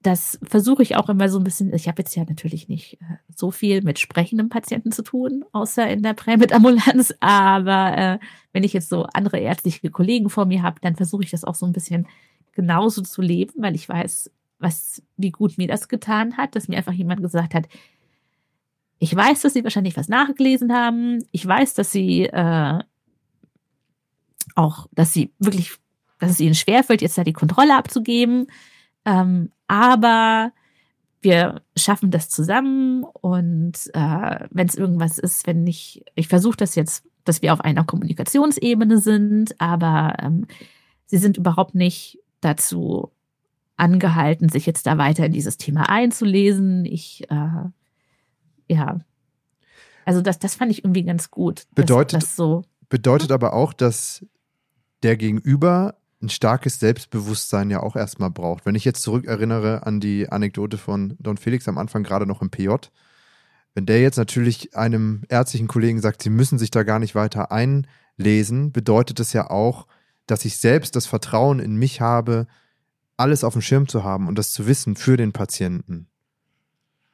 [0.01, 1.73] das versuche ich auch immer so ein bisschen.
[1.73, 5.89] Ich habe jetzt ja natürlich nicht äh, so viel mit sprechenden Patienten zu tun, außer
[5.89, 7.13] in der Prämitambulanz.
[7.19, 8.19] Aber äh,
[8.53, 11.55] wenn ich jetzt so andere ärztliche Kollegen vor mir habe, dann versuche ich das auch
[11.55, 12.07] so ein bisschen
[12.53, 16.77] genauso zu leben, weil ich weiß, was, wie gut mir das getan hat, dass mir
[16.77, 17.67] einfach jemand gesagt hat,
[19.01, 21.23] ich weiß, dass Sie wahrscheinlich was nachgelesen haben.
[21.31, 22.79] Ich weiß, dass Sie äh,
[24.55, 25.71] auch, dass sie wirklich,
[26.19, 28.47] dass es ihnen schwerfällt, jetzt da die Kontrolle abzugeben.
[29.05, 30.51] Ähm, aber
[31.21, 36.75] wir schaffen das zusammen und äh, wenn es irgendwas ist, wenn nicht, ich versuche das
[36.75, 40.47] jetzt, dass wir auf einer Kommunikationsebene sind, aber ähm,
[41.05, 43.11] sie sind überhaupt nicht dazu
[43.77, 46.85] angehalten, sich jetzt da weiter in dieses Thema einzulesen.
[46.85, 47.69] Ich, äh,
[48.69, 48.99] ja,
[50.05, 51.67] also das, das fand ich irgendwie ganz gut.
[51.75, 54.25] Bedeutet, das so, bedeutet aber auch, dass
[55.03, 58.65] der Gegenüber ein starkes Selbstbewusstsein ja auch erstmal braucht.
[58.65, 62.49] Wenn ich jetzt zurückerinnere an die Anekdote von Don Felix am Anfang gerade noch im
[62.49, 62.69] PJ,
[63.73, 67.51] wenn der jetzt natürlich einem ärztlichen Kollegen sagt, sie müssen sich da gar nicht weiter
[67.51, 69.87] einlesen, bedeutet das ja auch,
[70.27, 72.47] dass ich selbst das Vertrauen in mich habe,
[73.15, 76.07] alles auf dem Schirm zu haben und das zu wissen für den Patienten.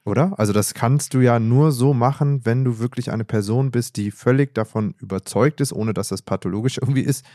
[0.05, 0.37] Oder?
[0.37, 4.11] Also das kannst du ja nur so machen, wenn du wirklich eine Person bist, die
[4.11, 7.25] völlig davon überzeugt ist, ohne dass das pathologisch irgendwie ist,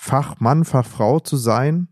[0.00, 1.88] Fachmann, Fachfrau zu sein.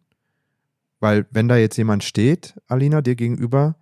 [1.01, 3.75] Weil wenn da jetzt jemand steht, Alina, dir gegenüber,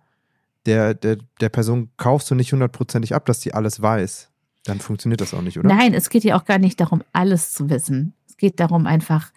[0.65, 4.31] der, der, der Person kaufst du nicht hundertprozentig ab, dass die alles weiß.
[4.63, 5.69] Dann funktioniert das auch nicht, oder?
[5.69, 8.13] Nein, es geht ja auch gar nicht darum, alles zu wissen.
[8.27, 9.31] Es geht darum, einfach.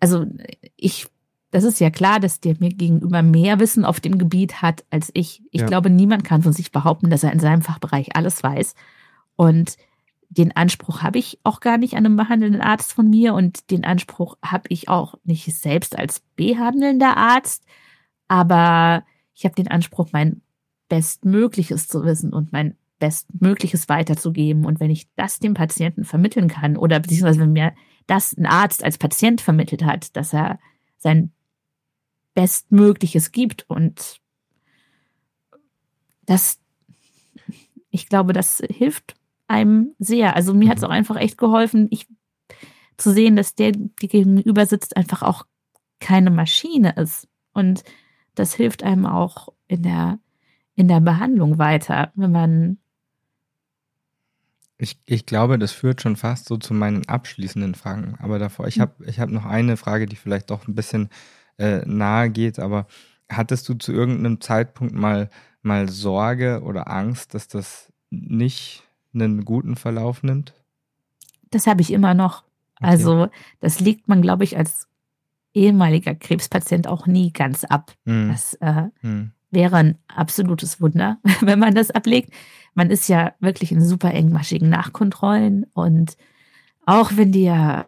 [0.00, 0.26] Also,
[0.76, 1.06] ich
[1.50, 5.10] das ist ja klar, dass der mir gegenüber mehr Wissen auf dem Gebiet hat als
[5.14, 5.42] ich.
[5.50, 5.66] Ich Ja.
[5.66, 8.74] glaube, niemand kann von sich behaupten, dass er in seinem Fachbereich alles weiß.
[9.34, 9.76] Und
[10.30, 13.84] den Anspruch habe ich auch gar nicht an einem behandelnden Arzt von mir und den
[13.84, 17.64] Anspruch habe ich auch nicht selbst als behandelnder Arzt.
[18.28, 19.04] Aber
[19.34, 20.40] ich habe den Anspruch, mein
[20.88, 24.64] Bestmögliches zu wissen und mein Bestmögliches weiterzugeben.
[24.64, 27.74] Und wenn ich das dem Patienten vermitteln kann oder beziehungsweise wenn mir
[28.06, 30.60] das ein Arzt als Patient vermittelt hat, dass er
[30.98, 31.32] sein
[32.34, 34.20] Bestmögliches gibt und
[36.24, 36.60] das,
[37.90, 39.16] ich glaube, das hilft
[39.50, 40.36] einem sehr.
[40.36, 40.88] Also mir hat es Mhm.
[40.88, 42.08] auch einfach echt geholfen, ich
[42.96, 45.46] zu sehen, dass der, die gegenüber sitzt, einfach auch
[46.00, 47.28] keine Maschine ist.
[47.52, 47.82] Und
[48.34, 50.18] das hilft einem auch in der,
[50.76, 52.78] in der Behandlung weiter, wenn man
[54.78, 58.16] Ich, ich glaube, das führt schon fast so zu meinen abschließenden Fragen.
[58.18, 58.80] Aber davor, ich Hm.
[58.80, 61.10] habe ich hab noch eine Frage, die vielleicht doch ein bisschen
[61.58, 62.58] äh, nahe geht.
[62.58, 62.86] Aber
[63.30, 65.28] hattest du zu irgendeinem Zeitpunkt mal,
[65.62, 68.84] mal Sorge oder Angst, dass das nicht
[69.14, 70.54] einen guten Verlauf nimmt?
[71.50, 72.44] Das habe ich immer noch.
[72.76, 72.90] Okay.
[72.90, 73.28] Also
[73.60, 74.88] das legt man, glaube ich, als
[75.52, 77.92] ehemaliger Krebspatient auch nie ganz ab.
[78.06, 82.32] Hm, Das äh, hm, wäre ein absolutes Wunder, wenn man das ablegt.
[82.74, 86.16] Man ist ja wirklich in super engmaschigen Nachkontrollen und
[86.86, 87.84] auch wenn dir,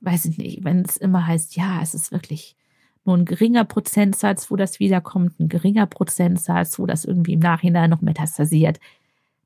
[0.00, 2.56] weiß ich nicht, wenn es immer heißt, ja, es ist wirklich
[3.04, 7.88] nur ein geringer Prozentsatz, wo das wiederkommt, ein geringer Prozentsatz, wo das irgendwie im Nachhinein
[7.88, 8.80] noch metastasiert,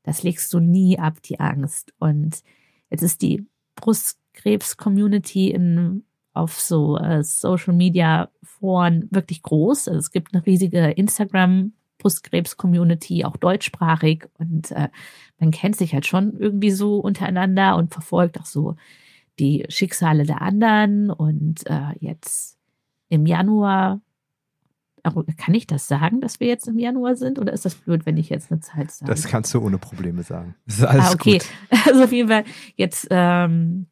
[0.03, 1.92] das legst du nie ab, die Angst.
[1.98, 2.42] Und
[2.90, 3.46] jetzt ist die
[3.76, 9.88] Brustkrebs-Community in auf so äh, Social Media Foren wirklich groß.
[9.88, 14.88] Also es gibt eine riesige Instagram Brustkrebs-Community, auch deutschsprachig und äh,
[15.38, 18.76] man kennt sich halt schon irgendwie so untereinander und verfolgt auch so
[19.38, 22.59] die Schicksale der anderen und äh, jetzt
[23.09, 24.01] im Januar
[25.36, 28.16] kann ich das sagen, dass wir jetzt im Januar sind oder ist das blöd, wenn
[28.16, 29.11] ich jetzt eine Zeit sage?
[29.11, 30.55] Das kannst du ohne Probleme sagen.
[30.66, 31.38] Das ist alles ah, okay.
[31.38, 31.46] gut.
[31.86, 32.44] Also auf jeden Fall
[32.76, 33.86] jetzt ähm,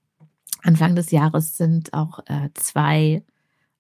[0.63, 3.23] Anfang des Jahres sind auch äh, zwei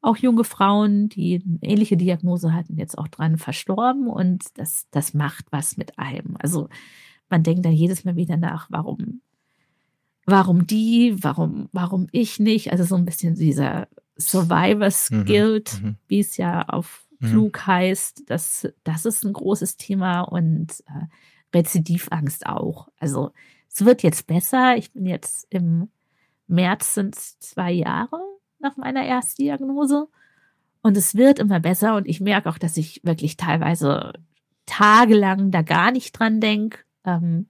[0.00, 5.12] auch junge Frauen, die eine ähnliche Diagnose hatten, jetzt auch dran verstorben und das, das
[5.12, 6.36] macht was mit einem.
[6.38, 6.68] Also
[7.28, 9.20] man denkt dann jedes Mal wieder nach, warum,
[10.24, 12.70] warum die, warum, warum ich nicht?
[12.70, 15.96] Also so ein bisschen dieser Survivors Mhm, Guilt, mhm.
[16.06, 17.26] wie es ja auf Mhm.
[17.26, 21.06] Flug heißt, das, das ist ein großes Thema und äh,
[21.54, 22.88] Rezidivangst auch.
[22.98, 23.32] Also
[23.70, 24.76] es wird jetzt besser.
[24.76, 25.88] Ich bin jetzt im
[26.46, 28.20] März sind zwei Jahre
[28.58, 30.08] nach meiner Erstdiagnose
[30.82, 34.12] und es wird immer besser und ich merke auch, dass ich wirklich teilweise
[34.66, 36.80] tagelang da gar nicht dran denke.
[37.04, 37.48] Ähm,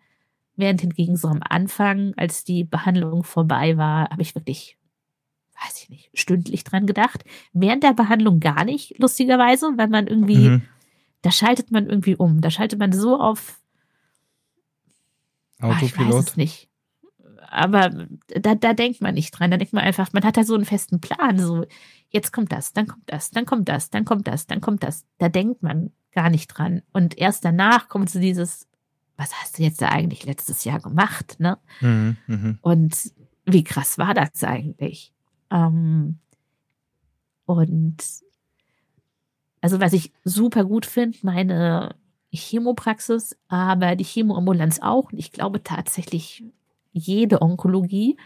[0.56, 4.77] während hingegen so am Anfang, als die Behandlung vorbei war, habe ich wirklich
[5.64, 7.24] weiß ich nicht, stündlich dran gedacht.
[7.52, 10.62] Während der Behandlung gar nicht, lustigerweise, weil man irgendwie, Mhm.
[11.22, 12.40] da schaltet man irgendwie um.
[12.40, 13.60] Da schaltet man so auf,
[15.60, 16.28] ah, ich weiß Autopilot.
[16.28, 16.68] es nicht.
[17.50, 19.50] Aber da, da denkt man nicht dran.
[19.50, 21.38] Da denkt man einfach, man hat da so einen festen Plan.
[21.38, 21.64] So,
[22.10, 25.04] jetzt kommt das, dann kommt das, dann kommt das, dann kommt das, dann kommt das.
[25.18, 26.82] Da denkt man gar nicht dran.
[26.92, 28.66] Und erst danach kommt so dieses,
[29.16, 31.58] was hast du jetzt da eigentlich letztes Jahr gemacht, ne?
[31.80, 32.16] Mhm.
[32.26, 32.58] Mhm.
[32.60, 33.12] Und
[33.46, 35.12] wie krass war das eigentlich?
[35.50, 36.18] Ähm,
[37.46, 37.96] und
[39.60, 41.96] also was ich super gut finde, meine
[42.32, 45.12] Chemopraxis, aber die Chemoambulanz auch.
[45.12, 46.44] Und ich glaube tatsächlich,
[46.92, 48.16] jede Onkologie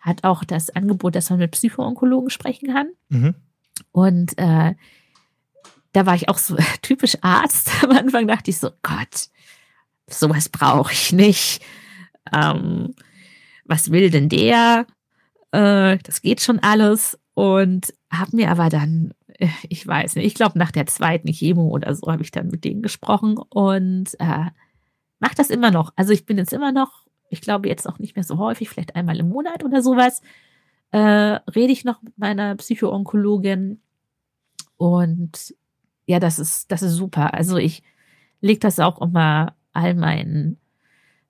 [0.00, 2.88] hat auch das Angebot, dass man mit Psychoonkologen sprechen kann.
[3.08, 3.34] Mhm.
[3.92, 4.74] Und äh,
[5.92, 7.70] da war ich auch so typisch Arzt.
[7.82, 9.28] Am Anfang dachte ich so, Gott,
[10.08, 11.62] sowas brauche ich nicht.
[12.32, 12.94] Ähm,
[13.64, 14.86] was will denn der?
[15.56, 17.18] Äh, das geht schon alles.
[17.34, 21.68] Und habe mir aber dann, äh, ich weiß nicht, ich glaube nach der zweiten Chemo
[21.68, 24.50] oder so habe ich dann mit denen gesprochen und äh,
[25.18, 25.92] mache das immer noch.
[25.96, 28.96] Also ich bin jetzt immer noch, ich glaube jetzt auch nicht mehr so häufig, vielleicht
[28.96, 30.22] einmal im Monat oder sowas,
[30.92, 33.80] äh, rede ich noch mit meiner Psychoonkologin
[34.76, 35.54] und
[36.06, 37.34] ja, das ist, das ist super.
[37.34, 37.82] Also ich
[38.40, 40.58] lege das auch immer all meinen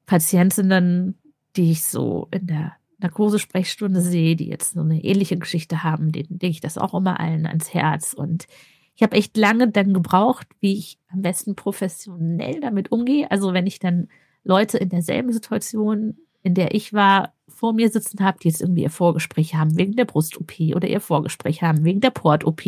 [0.04, 1.18] Patientinnen,
[1.56, 6.38] die ich so in der Narkosesprechstunde sehe, die jetzt so eine ähnliche Geschichte haben, denen
[6.40, 8.12] lege ich das auch immer allen ans Herz.
[8.14, 8.46] Und
[8.94, 13.30] ich habe echt lange dann gebraucht, wie ich am besten professionell damit umgehe.
[13.30, 14.08] Also wenn ich dann
[14.44, 18.82] Leute in derselben Situation, in der ich war, vor mir sitzen habe, die jetzt irgendwie
[18.82, 22.64] ihr Vorgespräch haben wegen der Brust-OP oder ihr Vorgespräch haben wegen der Port-OP,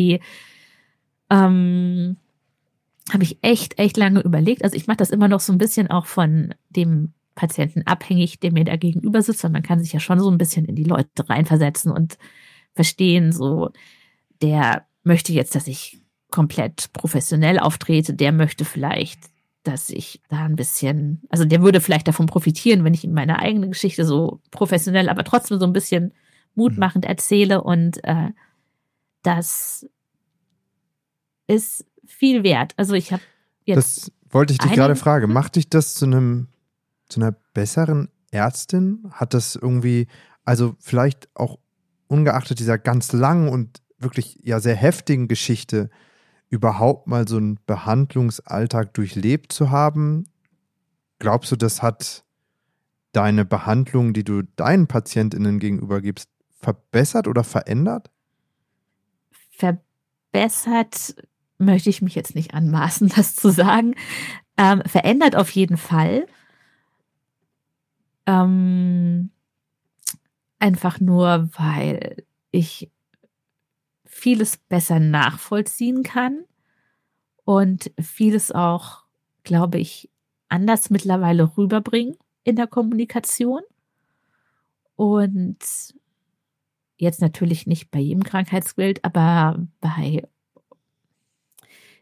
[1.29, 2.17] ähm,
[3.11, 4.63] habe ich echt, echt lange überlegt.
[4.63, 8.51] Also ich mache das immer noch so ein bisschen auch von dem Patienten abhängig, der
[8.51, 9.45] mir da gegenüber sitzt.
[9.45, 12.17] Und man kann sich ja schon so ein bisschen in die Leute reinversetzen und
[12.75, 13.69] verstehen, so,
[14.41, 19.19] der möchte jetzt, dass ich komplett professionell auftrete, der möchte vielleicht,
[19.63, 23.39] dass ich da ein bisschen, also der würde vielleicht davon profitieren, wenn ich ihm meine
[23.39, 26.13] eigene Geschichte so professionell, aber trotzdem so ein bisschen
[26.55, 27.09] mutmachend mhm.
[27.09, 28.31] erzähle und äh,
[29.23, 29.87] das
[31.47, 32.73] ist viel wert.
[32.75, 33.23] Also ich habe
[33.63, 33.77] jetzt.
[33.77, 35.31] Das wollte ich dich gerade fragen.
[35.31, 36.47] Macht dich das zu einem,
[37.09, 39.09] zu einer besseren Ärztin?
[39.11, 40.07] Hat das irgendwie,
[40.45, 41.59] also vielleicht auch
[42.07, 45.89] ungeachtet dieser ganz langen und wirklich ja sehr heftigen Geschichte,
[46.49, 50.25] überhaupt mal so einen Behandlungsalltag durchlebt zu haben?
[51.19, 52.23] Glaubst du, das hat
[53.11, 58.09] deine Behandlung, die du deinen PatientInnen gegenüber gibst, verbessert oder verändert?
[59.51, 61.15] Verbessert
[61.57, 63.95] möchte ich mich jetzt nicht anmaßen, das zu sagen.
[64.57, 66.25] Ähm, verändert auf jeden Fall.
[68.29, 69.31] Ähm,
[70.59, 72.91] einfach nur, weil ich
[74.05, 76.43] vieles besser nachvollziehen kann
[77.43, 79.05] und vieles auch,
[79.43, 80.11] glaube ich,
[80.47, 83.61] anders mittlerweile rüberbringen in der Kommunikation.
[84.95, 85.95] Und
[86.97, 90.27] jetzt natürlich nicht bei jedem Krankheitsbild, aber bei,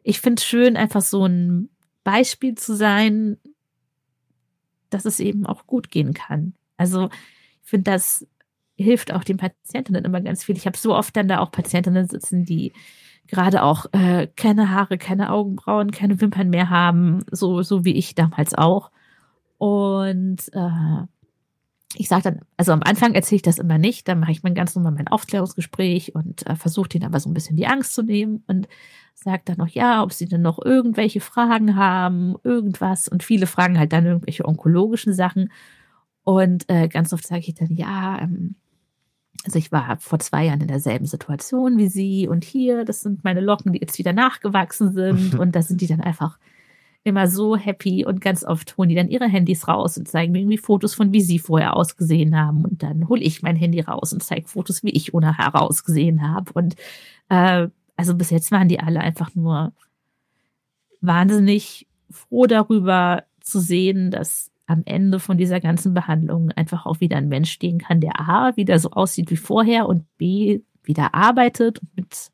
[0.03, 1.69] ich finde es schön, einfach so ein
[2.03, 3.37] Beispiel zu sein,
[4.89, 6.53] dass es eben auch gut gehen kann.
[6.77, 7.09] Also
[7.63, 8.25] ich finde das
[8.77, 10.55] hilft auch den Patientinnen immer ganz viel.
[10.55, 12.73] Ich habe so oft dann da auch Patientinnen sitzen, die
[13.27, 18.15] gerade auch äh, keine Haare, keine Augenbrauen, keine Wimpern mehr haben, so, so wie ich
[18.15, 18.91] damals auch.
[19.57, 21.07] Und äh,
[21.95, 24.55] ich sage dann, also am Anfang erzähle ich das immer nicht, dann mache ich mein
[24.55, 28.03] ganz normal mein Aufklärungsgespräch und äh, versuche denen aber so ein bisschen die Angst zu
[28.03, 28.67] nehmen und
[29.13, 33.07] sage dann noch, ja, ob sie denn noch irgendwelche Fragen haben, irgendwas.
[33.07, 35.51] Und viele fragen halt dann irgendwelche onkologischen Sachen.
[36.23, 38.55] Und äh, ganz oft sage ich dann, ja, ähm,
[39.45, 43.23] also ich war vor zwei Jahren in derselben Situation wie sie und hier, das sind
[43.23, 46.37] meine Locken, die jetzt wieder nachgewachsen sind und da sind die dann einfach
[47.07, 50.39] immer so happy und ganz oft holen die dann ihre Handys raus und zeigen mir
[50.39, 52.63] irgendwie Fotos von wie sie vorher ausgesehen haben.
[52.65, 56.29] Und dann hole ich mein Handy raus und zeige Fotos, wie ich ohne Haare ausgesehen
[56.29, 56.51] habe.
[56.53, 56.75] Und
[57.29, 59.73] äh, also bis jetzt waren die alle einfach nur
[61.01, 67.17] wahnsinnig froh darüber zu sehen, dass am Ende von dieser ganzen Behandlung einfach auch wieder
[67.17, 71.79] ein Mensch stehen kann, der A, wieder so aussieht wie vorher und B, wieder arbeitet
[71.79, 72.31] und mit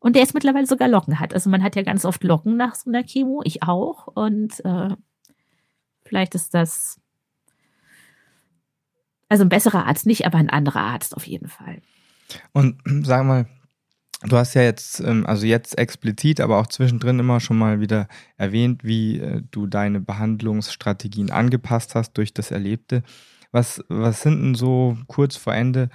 [0.00, 1.34] und der jetzt mittlerweile sogar Locken hat.
[1.34, 4.06] Also man hat ja ganz oft Locken nach so einer Chemo, ich auch.
[4.06, 4.90] Und äh,
[6.04, 7.00] vielleicht ist das
[9.28, 11.82] also ein besserer Arzt nicht, aber ein anderer Arzt auf jeden Fall.
[12.52, 13.46] Und sag mal,
[14.26, 18.08] Du hast ja jetzt, ähm, also jetzt explizit, aber auch zwischendrin immer schon mal wieder
[18.36, 23.04] erwähnt, wie äh, du deine Behandlungsstrategien angepasst hast durch das Erlebte.
[23.52, 25.88] Was, was sind denn so kurz vor Ende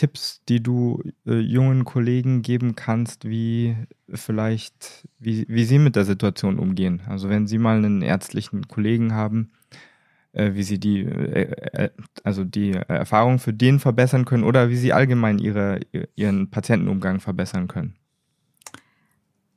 [0.00, 3.76] Tipps, die du äh, jungen Kollegen geben kannst, wie
[4.08, 7.02] vielleicht, wie, wie sie mit der Situation umgehen?
[7.06, 9.52] Also wenn sie mal einen ärztlichen Kollegen haben,
[10.32, 11.90] äh, wie sie die, äh, äh,
[12.24, 15.80] also die Erfahrung für den verbessern können oder wie sie allgemein ihre,
[16.14, 17.94] ihren Patientenumgang verbessern können?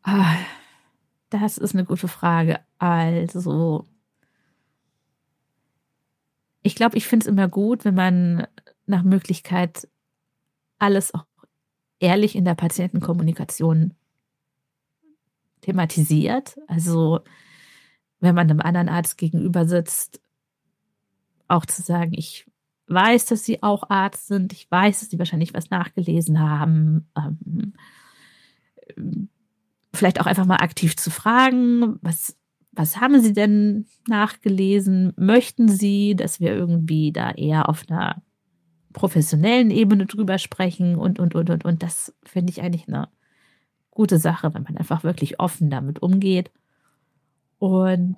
[0.01, 0.35] Ah,
[1.29, 2.59] das ist eine gute Frage.
[2.79, 3.85] Also,
[6.63, 8.45] ich glaube, ich finde es immer gut, wenn man
[8.87, 9.87] nach Möglichkeit
[10.83, 11.25] alles auch
[11.99, 13.93] ehrlich in der Patientenkommunikation
[15.61, 16.59] thematisiert.
[16.67, 17.21] Also,
[18.19, 20.21] wenn man einem anderen Arzt gegenüber sitzt
[21.47, 22.45] auch zu sagen, ich
[22.87, 27.07] weiß, dass sie auch Arzt sind, ich weiß, dass sie wahrscheinlich was nachgelesen haben.
[27.17, 27.73] Ähm,
[29.93, 32.35] vielleicht auch einfach mal aktiv zu fragen, was,
[32.71, 35.13] was haben sie denn nachgelesen?
[35.15, 38.21] Möchten sie, dass wir irgendwie da eher auf einer
[38.93, 41.83] professionellen Ebene drüber sprechen und, und, und, und, und.
[41.83, 43.09] Das finde ich eigentlich eine
[43.91, 46.51] gute Sache, wenn man einfach wirklich offen damit umgeht
[47.59, 48.17] und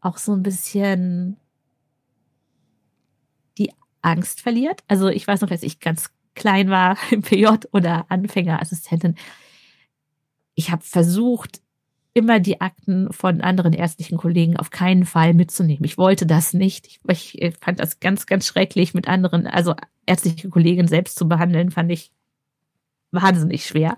[0.00, 1.36] auch so ein bisschen
[4.02, 4.82] Angst verliert.
[4.88, 9.16] Also ich weiß noch, als ich ganz klein war im PJ oder Anfängerassistentin,
[10.54, 11.60] ich habe versucht,
[12.12, 15.84] immer die Akten von anderen ärztlichen Kollegen auf keinen Fall mitzunehmen.
[15.84, 16.86] Ich wollte das nicht.
[16.86, 19.74] Ich, ich fand das ganz, ganz schrecklich, mit anderen, also
[20.06, 22.12] ärztliche Kollegen selbst zu behandeln, fand ich
[23.12, 23.96] wahnsinnig schwer.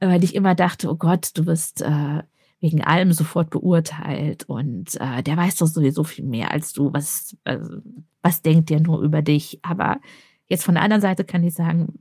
[0.00, 2.22] weil ich immer dachte, oh Gott, du bist äh,
[2.60, 6.92] wegen allem sofort beurteilt und äh, der weiß doch sowieso viel mehr als du.
[6.92, 7.58] Was, äh,
[8.22, 9.58] was denkt der nur über dich?
[9.62, 10.00] Aber
[10.46, 11.98] jetzt von der anderen Seite kann ich sagen,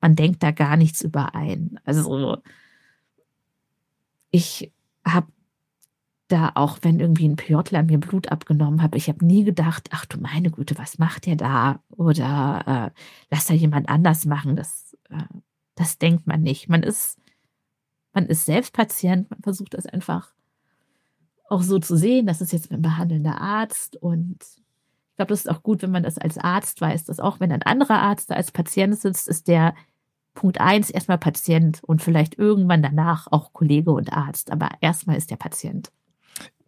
[0.00, 1.80] man denkt da gar nichts überein.
[1.84, 2.38] Also
[4.32, 4.72] ich
[5.06, 5.28] habe
[6.26, 10.06] da auch, wenn irgendwie ein Pjotler mir Blut abgenommen hat, ich habe nie gedacht, ach
[10.06, 11.80] du meine Güte, was macht der da?
[11.90, 14.56] Oder äh, lass da jemand anders machen.
[14.56, 15.22] Das, äh,
[15.74, 16.68] das denkt man nicht.
[16.68, 17.20] Man ist,
[18.14, 20.32] man ist selbst Patient, man versucht das einfach
[21.48, 25.50] auch so zu sehen, das ist jetzt ein behandelnder Arzt und ich glaube, das ist
[25.50, 28.34] auch gut, wenn man das als Arzt weiß, dass auch wenn ein anderer Arzt da
[28.36, 29.74] als Patient sitzt, ist der
[30.34, 35.30] Punkt eins erstmal Patient und vielleicht irgendwann danach auch Kollege und Arzt, aber erstmal ist
[35.30, 35.90] der Patient.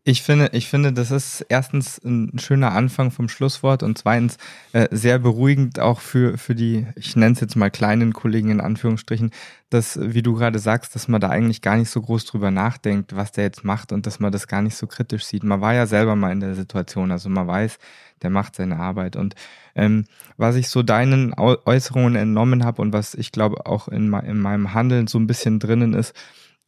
[0.07, 4.37] Ich finde, ich finde, das ist erstens ein schöner Anfang vom Schlusswort und zweitens
[4.75, 8.61] äh, sehr beruhigend auch für, für die, ich nenne es jetzt mal kleinen Kollegen in
[8.61, 9.31] Anführungsstrichen,
[9.71, 13.17] dass, wie du gerade sagst, dass man da eigentlich gar nicht so groß drüber nachdenkt,
[13.17, 15.43] was der jetzt macht und dass man das gar nicht so kritisch sieht.
[15.43, 17.79] Man war ja selber mal in der Situation, also man weiß,
[18.21, 19.17] der macht seine Arbeit.
[19.17, 19.35] Und
[19.75, 20.05] ähm,
[20.37, 24.75] was ich so deinen Äußerungen entnommen habe und was ich glaube auch in, in meinem
[24.75, 26.15] Handeln so ein bisschen drinnen ist,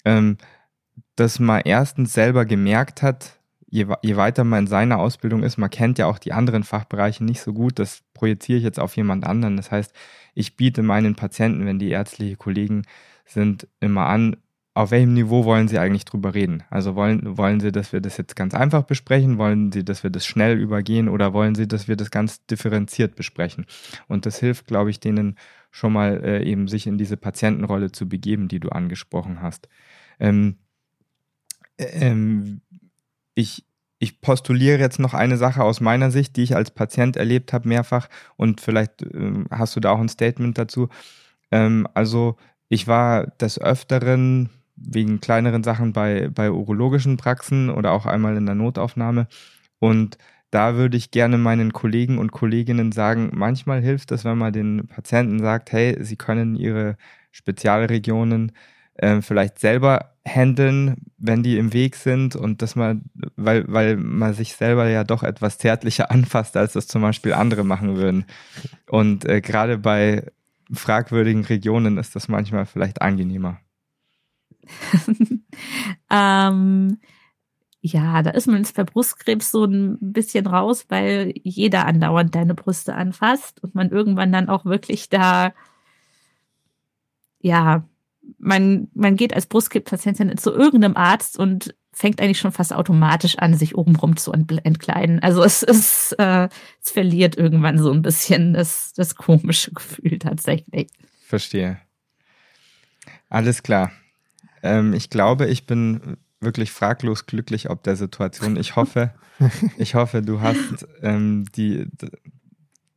[0.07, 0.39] ähm,
[1.17, 5.71] dass man erstens selber gemerkt hat, je, je weiter man in seiner Ausbildung ist, man
[5.71, 9.25] kennt ja auch die anderen Fachbereiche nicht so gut, das projiziere ich jetzt auf jemand
[9.27, 9.57] anderen.
[9.57, 9.93] Das heißt,
[10.35, 12.83] ich biete meinen Patienten, wenn die ärztliche Kollegen
[13.25, 14.37] sind, immer an,
[14.77, 16.63] auf welchem Niveau wollen Sie eigentlich drüber reden?
[16.69, 19.39] Also wollen, wollen Sie, dass wir das jetzt ganz einfach besprechen?
[19.39, 21.09] Wollen Sie, dass wir das schnell übergehen?
[21.09, 23.65] Oder wollen Sie, dass wir das ganz differenziert besprechen?
[24.07, 25.39] Und das hilft, glaube ich, denen
[25.71, 29.67] schon mal äh, eben sich in diese Patientenrolle zu begeben, die du angesprochen hast.
[30.21, 30.59] Ähm,
[31.79, 32.61] ähm,
[33.35, 33.65] ich,
[33.99, 37.69] ich postuliere jetzt noch eine Sache aus meiner Sicht, die ich als Patient erlebt habe
[37.69, 40.89] mehrfach und vielleicht ähm, hast du da auch ein Statement dazu.
[41.51, 42.37] Ähm, also
[42.69, 48.47] ich war des Öfteren wegen kleineren Sachen bei, bei urologischen Praxen oder auch einmal in
[48.47, 49.29] der Notaufnahme
[49.79, 50.19] und
[50.51, 54.87] da würde ich gerne meinen Kollegen und Kolleginnen sagen, manchmal hilft es, wenn man den
[54.87, 56.97] Patienten sagt, hey, sie können ihre
[57.33, 58.53] Spezialregionen äh,
[59.21, 63.05] vielleicht selber handeln, wenn die im Weg sind und dass man,
[63.37, 67.65] weil, weil man sich selber ja doch etwas zärtlicher anfasst, als das zum Beispiel andere
[67.65, 68.25] machen würden.
[68.89, 70.31] Und äh, gerade bei
[70.73, 73.61] fragwürdigen Regionen ist das manchmal vielleicht angenehmer.
[76.11, 76.99] ähm,
[77.81, 82.55] ja, da ist man jetzt bei Brustkrebs so ein bisschen raus, weil jeder andauernd deine
[82.55, 85.53] Brüste anfasst und man irgendwann dann auch wirklich da,
[87.39, 87.85] ja,
[88.39, 93.55] man, man geht als Brustkrebspatientin zu irgendeinem Arzt und fängt eigentlich schon fast automatisch an,
[93.55, 95.21] sich obenrum zu entkleiden.
[95.23, 96.49] Also es ist, äh,
[96.83, 100.91] es verliert irgendwann so ein bisschen das, das komische Gefühl tatsächlich.
[101.25, 101.79] Verstehe.
[103.31, 103.93] Alles klar.
[104.63, 108.57] Ähm, ich glaube, ich bin wirklich fraglos glücklich ob der Situation.
[108.57, 109.15] Ich hoffe,
[109.79, 111.87] ich hoffe, du hast ähm, die,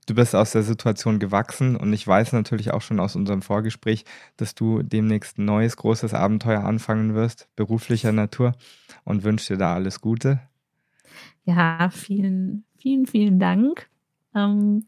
[0.09, 4.05] du bist aus der Situation gewachsen und ich weiß natürlich auch schon aus unserem Vorgespräch,
[4.37, 8.53] dass du demnächst ein neues großes Abenteuer anfangen wirst, beruflicher Natur
[9.03, 10.41] und wünsche dir da alles Gute.
[11.45, 13.87] Ja, vielen, vielen, vielen Dank.
[14.33, 14.87] Ähm,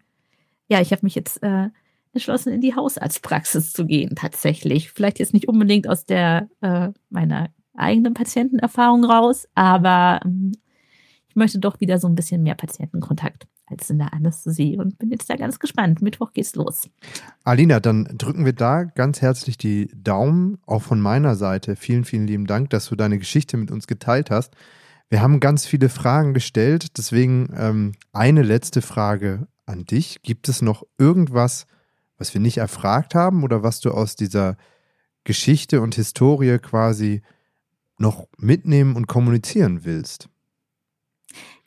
[0.68, 1.70] ja, ich habe mich jetzt äh,
[2.14, 4.92] entschlossen, in die Hausarztpraxis zu gehen, tatsächlich.
[4.92, 10.54] Vielleicht jetzt nicht unbedingt aus der äh, meiner eigenen Patientenerfahrung raus, aber ähm,
[11.30, 15.10] ich möchte doch wieder so ein bisschen mehr Patientenkontakt als in der Anästhesie und bin
[15.10, 16.02] jetzt da ganz gespannt.
[16.02, 16.90] Mittwoch geht's los.
[17.44, 21.76] Alina, dann drücken wir da ganz herzlich die Daumen, auch von meiner Seite.
[21.76, 24.56] Vielen, vielen lieben Dank, dass du deine Geschichte mit uns geteilt hast.
[25.10, 30.22] Wir haben ganz viele Fragen gestellt, deswegen ähm, eine letzte Frage an dich.
[30.22, 31.66] Gibt es noch irgendwas,
[32.18, 34.56] was wir nicht erfragt haben oder was du aus dieser
[35.24, 37.22] Geschichte und Historie quasi
[37.98, 40.30] noch mitnehmen und kommunizieren willst?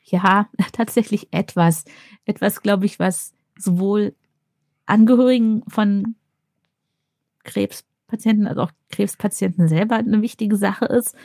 [0.05, 1.85] Ja, tatsächlich etwas.
[2.25, 4.15] Etwas, glaube ich, was sowohl
[4.85, 6.15] Angehörigen von
[7.43, 11.15] Krebspatienten als auch Krebspatienten selber eine wichtige Sache ist.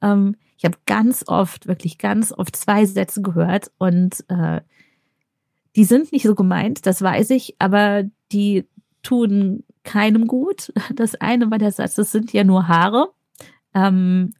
[0.00, 4.60] Ähm, ich habe ganz oft, wirklich ganz oft zwei Sätze gehört und äh,
[5.74, 8.68] die sind nicht so gemeint, das weiß ich, aber die
[9.02, 10.72] tun keinem gut.
[10.94, 13.10] Das eine war der Satz, es sind ja nur Haare.
[13.74, 14.34] Ähm,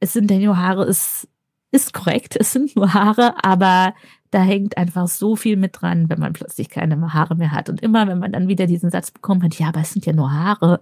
[0.00, 1.28] es sind ja nur Haare ist
[1.74, 3.94] ist korrekt, es sind nur Haare, aber
[4.30, 7.68] da hängt einfach so viel mit dran, wenn man plötzlich keine Haare mehr hat.
[7.68, 10.12] Und immer, wenn man dann wieder diesen Satz bekommen hat, ja, aber es sind ja
[10.12, 10.80] nur Haare,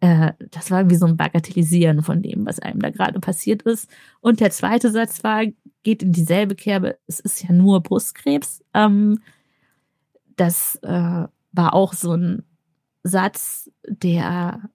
[0.00, 3.90] äh, das war wie so ein Bagatellisieren von dem, was einem da gerade passiert ist.
[4.20, 5.44] Und der zweite Satz war,
[5.82, 8.62] geht in dieselbe Kerbe, es ist ja nur Brustkrebs.
[8.74, 9.20] Ähm,
[10.36, 10.88] das äh,
[11.52, 12.42] war auch so ein
[13.04, 14.70] Satz, der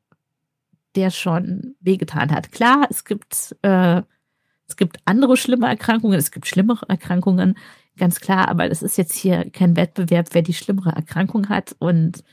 [0.98, 2.52] der schon wehgetan hat.
[2.52, 4.02] Klar, es gibt, äh,
[4.68, 7.58] es gibt andere schlimme Erkrankungen, es gibt schlimmere Erkrankungen,
[7.98, 12.24] ganz klar, aber es ist jetzt hier kein Wettbewerb, wer die schlimmere Erkrankung hat und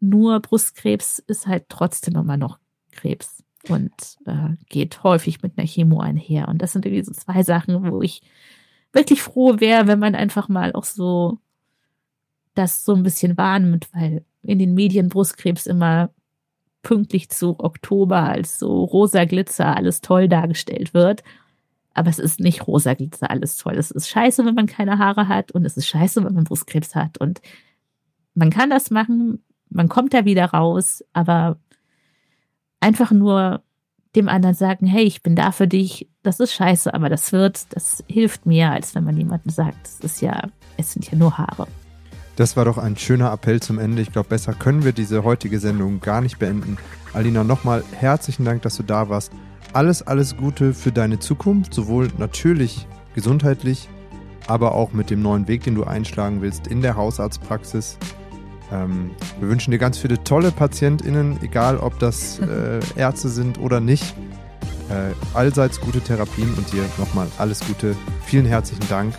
[0.00, 2.58] nur Brustkrebs ist halt trotzdem immer noch
[2.92, 3.92] Krebs und
[4.26, 6.48] äh, geht häufig mit einer Chemo einher.
[6.48, 8.22] Und das sind irgendwie so zwei Sachen, wo ich
[8.92, 11.38] wirklich froh wäre, wenn man einfach mal auch so
[12.54, 16.10] das so ein bisschen wahrnimmt, weil in den Medien Brustkrebs immer
[16.82, 21.22] pünktlich zu Oktober als so rosa Glitzer alles toll dargestellt wird.
[21.96, 23.74] Aber es ist nicht rosa Glitzer alles toll.
[23.76, 26.94] Es ist scheiße, wenn man keine Haare hat und es ist scheiße, wenn man Brustkrebs
[26.94, 27.18] hat.
[27.18, 27.40] Und
[28.34, 31.58] man kann das machen, man kommt da wieder raus, aber
[32.80, 33.62] einfach nur
[34.14, 37.74] dem anderen sagen, hey, ich bin da für dich, das ist scheiße, aber das wird,
[37.74, 41.36] das hilft mehr, als wenn man jemandem sagt, es ist ja, es sind ja nur
[41.36, 41.66] Haare.
[42.36, 44.02] Das war doch ein schöner Appell zum Ende.
[44.02, 46.76] Ich glaube, besser können wir diese heutige Sendung gar nicht beenden.
[47.14, 49.32] Alina, nochmal herzlichen Dank, dass du da warst.
[49.72, 53.88] Alles, alles Gute für deine Zukunft, sowohl natürlich gesundheitlich,
[54.46, 57.98] aber auch mit dem neuen Weg, den du einschlagen willst in der Hausarztpraxis.
[58.70, 63.80] Ähm, wir wünschen dir ganz viele tolle PatientInnen, egal ob das äh, Ärzte sind oder
[63.80, 64.14] nicht.
[64.90, 67.96] Äh, allseits gute Therapien und dir nochmal alles Gute.
[68.24, 69.14] Vielen herzlichen Dank.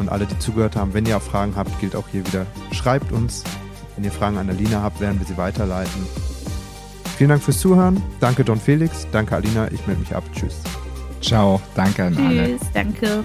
[0.00, 3.12] Und alle, die zugehört haben, wenn ihr auch Fragen habt, gilt auch hier wieder, schreibt
[3.12, 3.44] uns.
[3.96, 6.06] Wenn ihr Fragen an Alina habt, werden wir sie weiterleiten.
[7.18, 8.02] Vielen Dank fürs Zuhören.
[8.18, 9.06] Danke Don Felix.
[9.12, 9.70] Danke Alina.
[9.70, 10.24] Ich melde mich ab.
[10.32, 10.56] Tschüss.
[11.20, 11.60] Ciao.
[11.74, 12.46] Danke an Tschüss, alle.
[12.46, 13.24] Tschüss, danke.